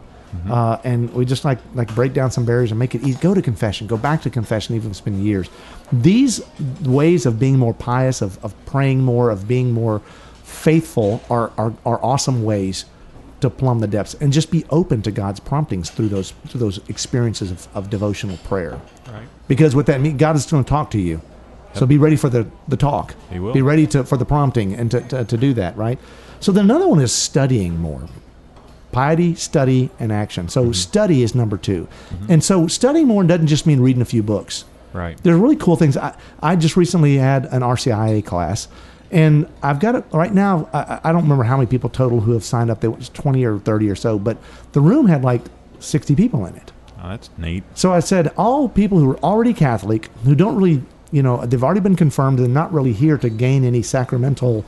uh, 0.50 0.78
and 0.86 1.14
we 1.14 1.26
just 1.26 1.44
like 1.44 1.60
like 1.76 1.94
break 1.94 2.14
down 2.14 2.32
some 2.32 2.46
barriers 2.46 2.72
and 2.72 2.80
make 2.80 2.96
it 2.96 3.04
easy. 3.04 3.20
Go 3.20 3.34
to 3.34 3.42
confession. 3.42 3.88
Go 3.88 3.98
back 3.98 4.22
to 4.22 4.30
confession, 4.30 4.76
even 4.76 4.88
if 4.88 4.92
it's 4.94 5.02
been 5.02 5.22
years. 5.26 5.50
These 5.92 6.42
ways 6.86 7.26
of 7.26 7.38
being 7.38 7.58
more 7.60 7.74
pious, 7.74 8.22
of, 8.22 8.42
of 8.46 8.54
praying 8.66 9.02
more, 9.04 9.30
of 9.30 9.46
being 9.48 9.72
more 9.74 10.00
faithful, 10.44 11.22
are, 11.30 11.52
are 11.58 11.74
are 11.86 12.00
awesome 12.04 12.44
ways 12.46 12.86
to 13.42 13.50
plumb 13.50 13.80
the 13.80 13.88
depths 13.88 14.14
and 14.16 14.32
just 14.34 14.52
be 14.52 14.66
open 14.70 15.02
to 15.04 15.12
God's 15.12 15.40
promptings 15.40 15.90
through 15.90 16.10
those 16.10 16.32
through 16.48 16.60
those 16.60 16.80
experiences 16.90 17.52
of, 17.52 17.68
of 17.76 17.90
devotional 17.90 18.38
prayer. 18.38 18.80
Right. 19.08 19.28
Because 19.48 19.76
what 19.76 19.86
that 19.88 20.02
means, 20.02 20.20
God 20.20 20.36
is 20.36 20.46
going 20.50 20.64
to 20.64 20.70
talk 20.70 20.92
to 20.92 21.00
you. 21.00 21.22
So 21.74 21.86
be 21.86 21.98
ready 21.98 22.18
for 22.18 22.28
the, 22.30 22.48
the 22.68 22.76
talk. 22.76 23.16
He 23.32 23.40
will. 23.40 23.54
Be 23.54 23.62
ready 23.62 23.88
to 23.88 24.04
for 24.04 24.18
the 24.18 24.26
prompting 24.26 24.74
and 24.74 24.92
to, 24.92 25.00
to, 25.02 25.24
to 25.24 25.38
do 25.38 25.54
that, 25.54 25.78
right? 25.78 25.98
So 26.42 26.52
then 26.52 26.66
another 26.66 26.88
one 26.88 27.00
is 27.00 27.14
studying 27.14 27.80
more. 27.80 28.08
Piety, 28.92 29.36
study, 29.36 29.90
and 30.00 30.12
action. 30.12 30.50
So 30.50 30.64
Mm-hmm. 30.64 30.74
study 30.74 31.24
is 31.24 31.34
number 31.34 31.56
2 31.58 31.88
And 32.28 32.44
so 32.44 32.68
studying 32.68 33.08
more 33.08 33.24
doesn't 33.24 33.48
just 33.48 33.66
mean 33.66 33.80
reading 33.80 34.02
a 34.02 34.06
few 34.06 34.22
books. 34.22 34.66
Right. 34.92 35.18
There's 35.24 35.40
really 35.40 35.56
cool 35.56 35.78
things. 35.78 35.96
I, 35.96 36.14
I 36.44 36.58
just 36.58 36.76
recently 36.76 37.16
had 37.16 37.46
an 37.46 37.62
RCIA 37.62 38.26
class, 38.26 38.68
and 39.12 39.48
I've 39.62 39.80
got 39.80 39.96
it 39.96 40.06
right 40.14 40.34
now. 40.34 40.70
I, 40.74 41.00
I 41.04 41.12
don't 41.12 41.24
remember 41.24 41.44
how 41.44 41.58
many 41.58 41.68
people 41.68 41.90
total 41.90 42.22
who 42.22 42.32
have 42.32 42.44
signed 42.44 42.72
up. 42.72 42.80
There 42.80 42.92
was 42.92 43.10
20 43.10 43.44
or 43.46 43.60
30 43.60 43.90
or 43.90 43.96
so, 43.96 44.18
but 44.18 44.38
the 44.72 44.82
room 44.82 45.08
had 45.08 45.24
like 45.24 45.42
60 45.80 46.16
people 46.16 46.46
in 46.46 46.56
it. 46.56 46.72
Oh, 47.04 47.10
that's 47.10 47.30
neat. 47.38 47.64
So 47.76 47.92
I 47.92 48.00
said, 48.00 48.32
all 48.38 48.70
people 48.70 49.00
who 49.00 49.12
are 49.12 49.20
already 49.20 49.54
Catholic, 49.54 50.08
who 50.24 50.34
don't 50.34 50.56
really, 50.56 50.82
you 51.12 51.22
know, 51.22 51.46
they've 51.46 51.64
already 51.64 51.82
been 51.82 51.96
confirmed 51.96 52.40
they're 52.40 52.48
not 52.48 52.72
really 52.72 52.94
here 52.94 53.18
to 53.18 53.30
gain 53.30 53.66
any 53.66 53.82
sacramental, 53.82 54.64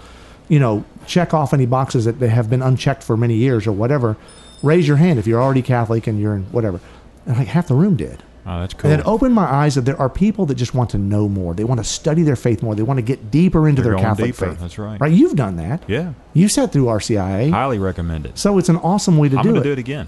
you 0.49 0.60
know, 0.60 0.84
check 1.08 1.34
off 1.34 1.53
any 1.53 1.65
boxes 1.65 2.06
that 2.06 2.19
they 2.19 2.27
have 2.27 2.49
been 2.49 2.62
unchecked 2.62 3.03
for 3.03 3.15
many 3.15 3.36
years 3.36 3.65
or 3.65 3.71
whatever. 3.71 4.17
Raise 4.62 4.88
your 4.88 4.97
hand 4.97 5.19
if 5.19 5.27
you're 5.27 5.41
already 5.41 5.62
Catholic 5.62 6.08
and 6.08 6.19
you're 6.19 6.36
in 6.36 6.43
whatever. 6.45 6.82
And 7.25 7.38
like 7.38 7.47
half 7.47 7.67
the 7.67 7.75
room 7.75 7.95
did. 7.95 8.23
Oh, 8.45 8.60
that's 8.60 8.73
cool. 8.73 8.91
And 8.91 8.99
it 8.99 9.06
opened 9.08 9.34
my 9.34 9.45
eyes 9.45 9.75
that 9.75 9.82
there 9.86 9.97
are 9.99 10.10
people 10.10 10.45
that 10.47 10.56
just 10.56 10.73
want 10.73 10.89
to 10.89 10.97
know 10.97 11.29
more. 11.29 11.53
They 11.53 11.63
want 11.63 11.79
to 11.79 11.84
study 11.86 12.23
their 12.23 12.36
faith 12.36 12.62
more. 12.62 12.75
They 12.75 12.84
want 12.84 12.97
to 12.97 13.01
get 13.01 13.32
deeper 13.32 13.69
into 13.69 13.82
They're 13.82 13.93
their 13.93 14.01
Catholic 14.01 14.34
deeper. 14.34 14.49
faith. 14.49 14.60
That's 14.60 14.77
right. 14.77 14.99
Right? 14.99 15.12
You've 15.13 15.36
done 15.36 15.56
that. 15.58 15.84
yeah. 15.88 16.13
You 16.34 16.47
sat 16.49 16.73
through 16.73 16.86
RCIA. 16.86 17.51
Highly 17.51 17.79
recommend 17.79 18.25
it. 18.25 18.38
So 18.38 18.58
it's 18.58 18.69
an 18.69 18.75
awesome 18.77 19.17
way 19.17 19.29
to 19.29 19.38
I'm 19.38 19.43
do 19.43 19.49
going 19.49 19.62
it. 19.62 19.63
to 19.63 19.69
do 19.69 19.73
it 19.73 19.79
again. 19.79 20.08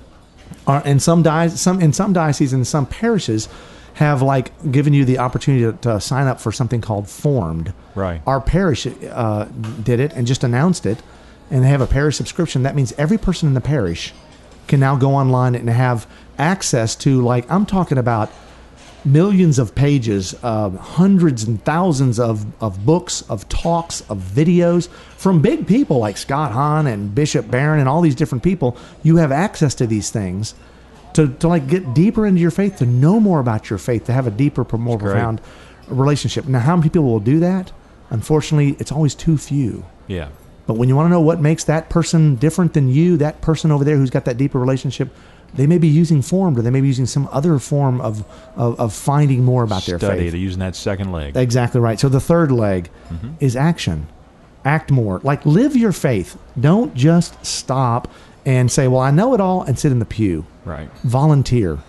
are, 0.67 0.81
and 0.83 1.01
some 1.01 1.23
diocese, 1.23 1.59
some 1.61 1.79
in 1.81 1.93
some 1.93 2.11
dioceses 2.13 2.51
and 2.51 2.65
some 2.67 2.85
parishes 2.85 3.47
have 3.93 4.21
like 4.21 4.51
given 4.71 4.91
you 4.93 5.05
the 5.05 5.19
opportunity 5.19 5.63
to, 5.63 5.71
to 5.93 6.01
sign 6.01 6.27
up 6.27 6.41
for 6.41 6.51
something 6.51 6.81
called 6.81 7.07
Formed. 7.07 7.73
Right. 7.95 8.21
Our 8.27 8.41
parish 8.41 8.85
uh, 8.87 9.45
did 9.81 10.01
it 10.01 10.11
and 10.13 10.27
just 10.27 10.43
announced 10.43 10.85
it, 10.85 11.01
and 11.49 11.63
they 11.63 11.69
have 11.69 11.79
a 11.79 11.87
parish 11.87 12.17
subscription. 12.17 12.63
That 12.63 12.75
means 12.75 12.91
every 12.97 13.17
person 13.17 13.47
in 13.47 13.53
the 13.53 13.61
parish 13.61 14.13
can 14.67 14.79
now 14.81 14.95
go 14.97 15.11
online 15.15 15.55
and 15.55 15.69
have 15.69 16.07
access 16.37 16.95
to 16.97 17.21
like 17.21 17.49
I'm 17.51 17.65
talking 17.65 17.97
about 17.97 18.31
millions 19.05 19.59
of 19.59 19.75
pages, 19.75 20.35
uh, 20.43 20.71
hundreds 20.71 21.43
and 21.43 21.63
thousands 21.63 22.19
of, 22.19 22.45
of 22.61 22.85
books, 22.85 23.21
of 23.29 23.47
talks, 23.47 24.01
of 24.09 24.17
videos 24.17 24.89
from 25.17 25.41
big 25.41 25.67
people 25.67 25.99
like 25.99 26.17
Scott 26.17 26.51
Hahn 26.51 26.87
and 26.87 27.13
Bishop 27.13 27.49
Barron 27.49 27.79
and 27.79 27.87
all 27.87 28.01
these 28.01 28.15
different 28.15 28.43
people. 28.43 28.75
You 29.03 29.17
have 29.17 29.31
access 29.31 29.75
to 29.75 29.87
these 29.87 30.09
things 30.09 30.55
to, 31.13 31.27
to 31.35 31.47
like 31.47 31.67
get 31.67 31.93
deeper 31.93 32.25
into 32.25 32.41
your 32.41 32.51
faith, 32.51 32.77
to 32.77 32.85
know 32.85 33.19
more 33.19 33.39
about 33.39 33.69
your 33.69 33.79
faith, 33.79 34.05
to 34.05 34.13
have 34.13 34.27
a 34.27 34.31
deeper, 34.31 34.65
more 34.77 34.97
profound 34.97 35.39
relationship. 35.87 36.45
Now, 36.45 36.59
how 36.59 36.75
many 36.75 36.89
people 36.89 37.03
will 37.03 37.19
do 37.19 37.39
that? 37.39 37.71
Unfortunately, 38.09 38.75
it's 38.79 38.91
always 38.91 39.15
too 39.15 39.37
few. 39.37 39.85
Yeah. 40.07 40.29
But 40.67 40.75
when 40.75 40.89
you 40.89 40.95
want 40.95 41.05
to 41.05 41.09
know 41.11 41.21
what 41.21 41.39
makes 41.39 41.63
that 41.65 41.89
person 41.89 42.35
different 42.35 42.73
than 42.73 42.89
you, 42.89 43.17
that 43.17 43.41
person 43.41 43.71
over 43.71 43.83
there 43.83 43.97
who's 43.97 44.09
got 44.09 44.25
that 44.25 44.37
deeper 44.37 44.59
relationship, 44.59 45.09
they 45.55 45.67
may 45.67 45.77
be 45.77 45.87
using 45.87 46.21
formed 46.21 46.57
or 46.57 46.61
they 46.61 46.69
may 46.69 46.81
be 46.81 46.87
using 46.87 47.05
some 47.05 47.27
other 47.31 47.59
form 47.59 48.01
of, 48.01 48.23
of, 48.55 48.79
of 48.79 48.93
finding 48.93 49.43
more 49.43 49.63
about 49.63 49.85
their 49.85 49.97
Study. 49.99 50.19
faith. 50.23 50.31
They're 50.31 50.39
using 50.41 50.59
that 50.59 50.75
second 50.75 51.11
leg. 51.11 51.35
Exactly 51.37 51.79
right. 51.81 51.99
So 51.99 52.09
the 52.09 52.19
third 52.19 52.51
leg 52.51 52.89
is 53.39 53.55
action. 53.55 54.07
Act 54.63 54.91
more. 54.91 55.19
Like 55.23 55.45
live 55.45 55.75
your 55.75 55.91
faith. 55.91 56.37
Don't 56.59 56.93
just 56.95 57.45
stop 57.45 58.07
and 58.47 58.71
say, 58.71 58.87
"Well, 58.87 59.01
I 59.01 59.09
know 59.11 59.33
it 59.33 59.41
all," 59.41 59.63
and 59.63 59.77
sit 59.77 59.91
in 59.91 59.99
the 59.99 60.05
pew. 60.05 60.45
right. 60.65 60.89
Volunteer. 61.03 61.79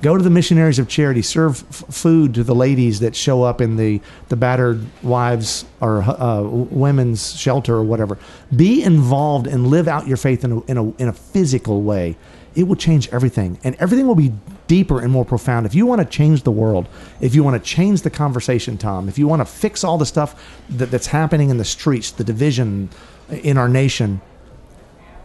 Go 0.00 0.16
to 0.16 0.22
the 0.22 0.30
missionaries 0.30 0.78
of 0.78 0.86
charity. 0.86 1.22
Serve 1.22 1.64
f- 1.70 1.84
food 1.92 2.34
to 2.34 2.44
the 2.44 2.54
ladies 2.54 3.00
that 3.00 3.16
show 3.16 3.42
up 3.42 3.60
in 3.60 3.76
the 3.76 4.00
the 4.28 4.36
battered 4.36 4.86
wives 5.02 5.64
or 5.80 6.02
uh, 6.02 6.42
women's 6.42 7.34
shelter 7.36 7.74
or 7.74 7.82
whatever. 7.82 8.16
Be 8.54 8.84
involved 8.84 9.48
and 9.48 9.66
live 9.66 9.88
out 9.88 10.06
your 10.06 10.16
faith 10.16 10.44
in 10.44 10.52
a, 10.52 10.60
in 10.66 10.76
a 10.78 10.90
in 11.02 11.08
a 11.08 11.12
physical 11.12 11.82
way. 11.82 12.16
It 12.56 12.64
will 12.66 12.76
change 12.76 13.08
everything, 13.10 13.58
and 13.62 13.74
everything 13.76 14.06
will 14.06 14.14
be 14.14 14.32
deeper 14.66 15.00
and 15.00 15.12
more 15.12 15.24
profound. 15.24 15.66
If 15.66 15.74
you 15.74 15.86
want 15.86 16.00
to 16.00 16.06
change 16.06 16.42
the 16.42 16.50
world, 16.50 16.88
if 17.20 17.34
you 17.34 17.44
want 17.44 17.62
to 17.62 17.68
change 17.68 18.02
the 18.02 18.10
conversation, 18.10 18.78
Tom, 18.78 19.08
if 19.08 19.18
you 19.18 19.28
want 19.28 19.40
to 19.40 19.46
fix 19.46 19.84
all 19.84 19.98
the 19.98 20.06
stuff 20.06 20.60
that, 20.70 20.90
that's 20.90 21.06
happening 21.08 21.50
in 21.50 21.58
the 21.58 21.64
streets, 21.64 22.10
the 22.10 22.24
division 22.24 22.88
in 23.30 23.58
our 23.58 23.68
nation, 23.68 24.20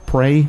pray, 0.06 0.48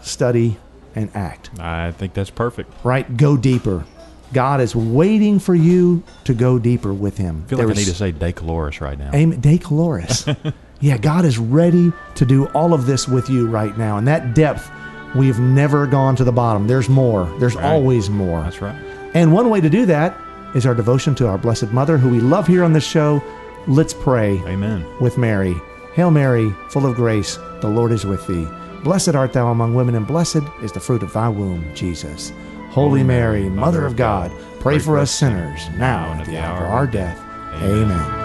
study, 0.00 0.56
and 0.94 1.10
act 1.14 1.50
I 1.58 1.92
think 1.92 2.12
that's 2.12 2.30
perfect. 2.30 2.72
right? 2.84 3.16
Go 3.16 3.36
deeper. 3.36 3.84
God 4.32 4.60
is 4.60 4.74
waiting 4.74 5.38
for 5.38 5.54
you 5.54 6.02
to 6.24 6.34
go 6.34 6.58
deeper 6.58 6.92
with 6.92 7.18
Him. 7.18 7.44
I 7.44 7.48
feel 7.48 7.58
There 7.58 7.66
like 7.66 7.76
I 7.76 7.80
need 7.80 7.86
to 7.86 7.94
say 7.94 8.12
De 8.12 8.32
Colores 8.32 8.80
right 8.80 8.98
now. 8.98 9.10
Amen. 9.14 9.40
De 9.40 9.58
Colores. 9.58 10.54
yeah, 10.80 10.96
God 10.96 11.24
is 11.24 11.38
ready 11.38 11.92
to 12.14 12.24
do 12.24 12.46
all 12.48 12.72
of 12.72 12.86
this 12.86 13.06
with 13.06 13.28
you 13.28 13.46
right 13.46 13.76
now. 13.76 13.98
And 13.98 14.08
that 14.08 14.34
depth, 14.34 14.70
we've 15.14 15.38
never 15.38 15.86
gone 15.86 16.16
to 16.16 16.24
the 16.24 16.32
bottom. 16.32 16.66
There's 16.66 16.88
more. 16.88 17.28
There's 17.38 17.54
Right. 17.56 17.64
always 17.64 18.10
more. 18.10 18.40
That's 18.42 18.62
right. 18.62 18.74
And 19.14 19.32
one 19.32 19.50
way 19.50 19.60
to 19.60 19.68
do 19.70 19.86
that 19.86 20.16
is 20.54 20.66
our 20.66 20.74
devotion 20.74 21.14
to 21.16 21.28
our 21.28 21.38
Blessed 21.38 21.72
Mother, 21.72 21.98
who 21.98 22.08
we 22.08 22.20
love 22.20 22.46
here 22.46 22.64
on 22.64 22.72
this 22.72 22.84
show. 22.84 23.22
Let's 23.66 23.94
pray 23.94 24.40
Amen. 24.46 24.84
with 25.00 25.18
Mary. 25.18 25.54
Hail 25.94 26.10
Mary, 26.10 26.52
full 26.68 26.86
of 26.86 26.94
grace, 26.96 27.38
the 27.60 27.68
Lord 27.68 27.92
is 27.92 28.04
with 28.06 28.26
thee. 28.26 28.48
Blessed 28.82 29.14
art 29.14 29.32
thou 29.32 29.48
among 29.48 29.74
women, 29.74 29.94
and 29.94 30.06
blessed 30.06 30.40
is 30.62 30.72
the 30.72 30.80
fruit 30.80 31.02
of 31.02 31.12
thy 31.12 31.28
womb, 31.28 31.64
Jesus. 31.74 32.32
Holy 32.70 33.02
Mary, 33.02 33.48
Mother 33.48 33.84
of 33.86 33.94
God, 33.96 34.32
pray 34.58 34.78
for 34.78 34.98
us 34.98 35.10
sinners, 35.10 35.60
now 35.76 36.10
and 36.10 36.20
at 36.22 36.26
the 36.26 36.38
hour 36.38 36.64
of 36.64 36.70
our 36.72 36.86
death. 36.86 37.20
Amen. 37.62 38.20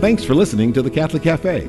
Thanks 0.00 0.24
for 0.24 0.34
listening 0.34 0.72
to 0.72 0.80
the 0.82 0.90
Catholic 0.90 1.22
Cafe. 1.22 1.68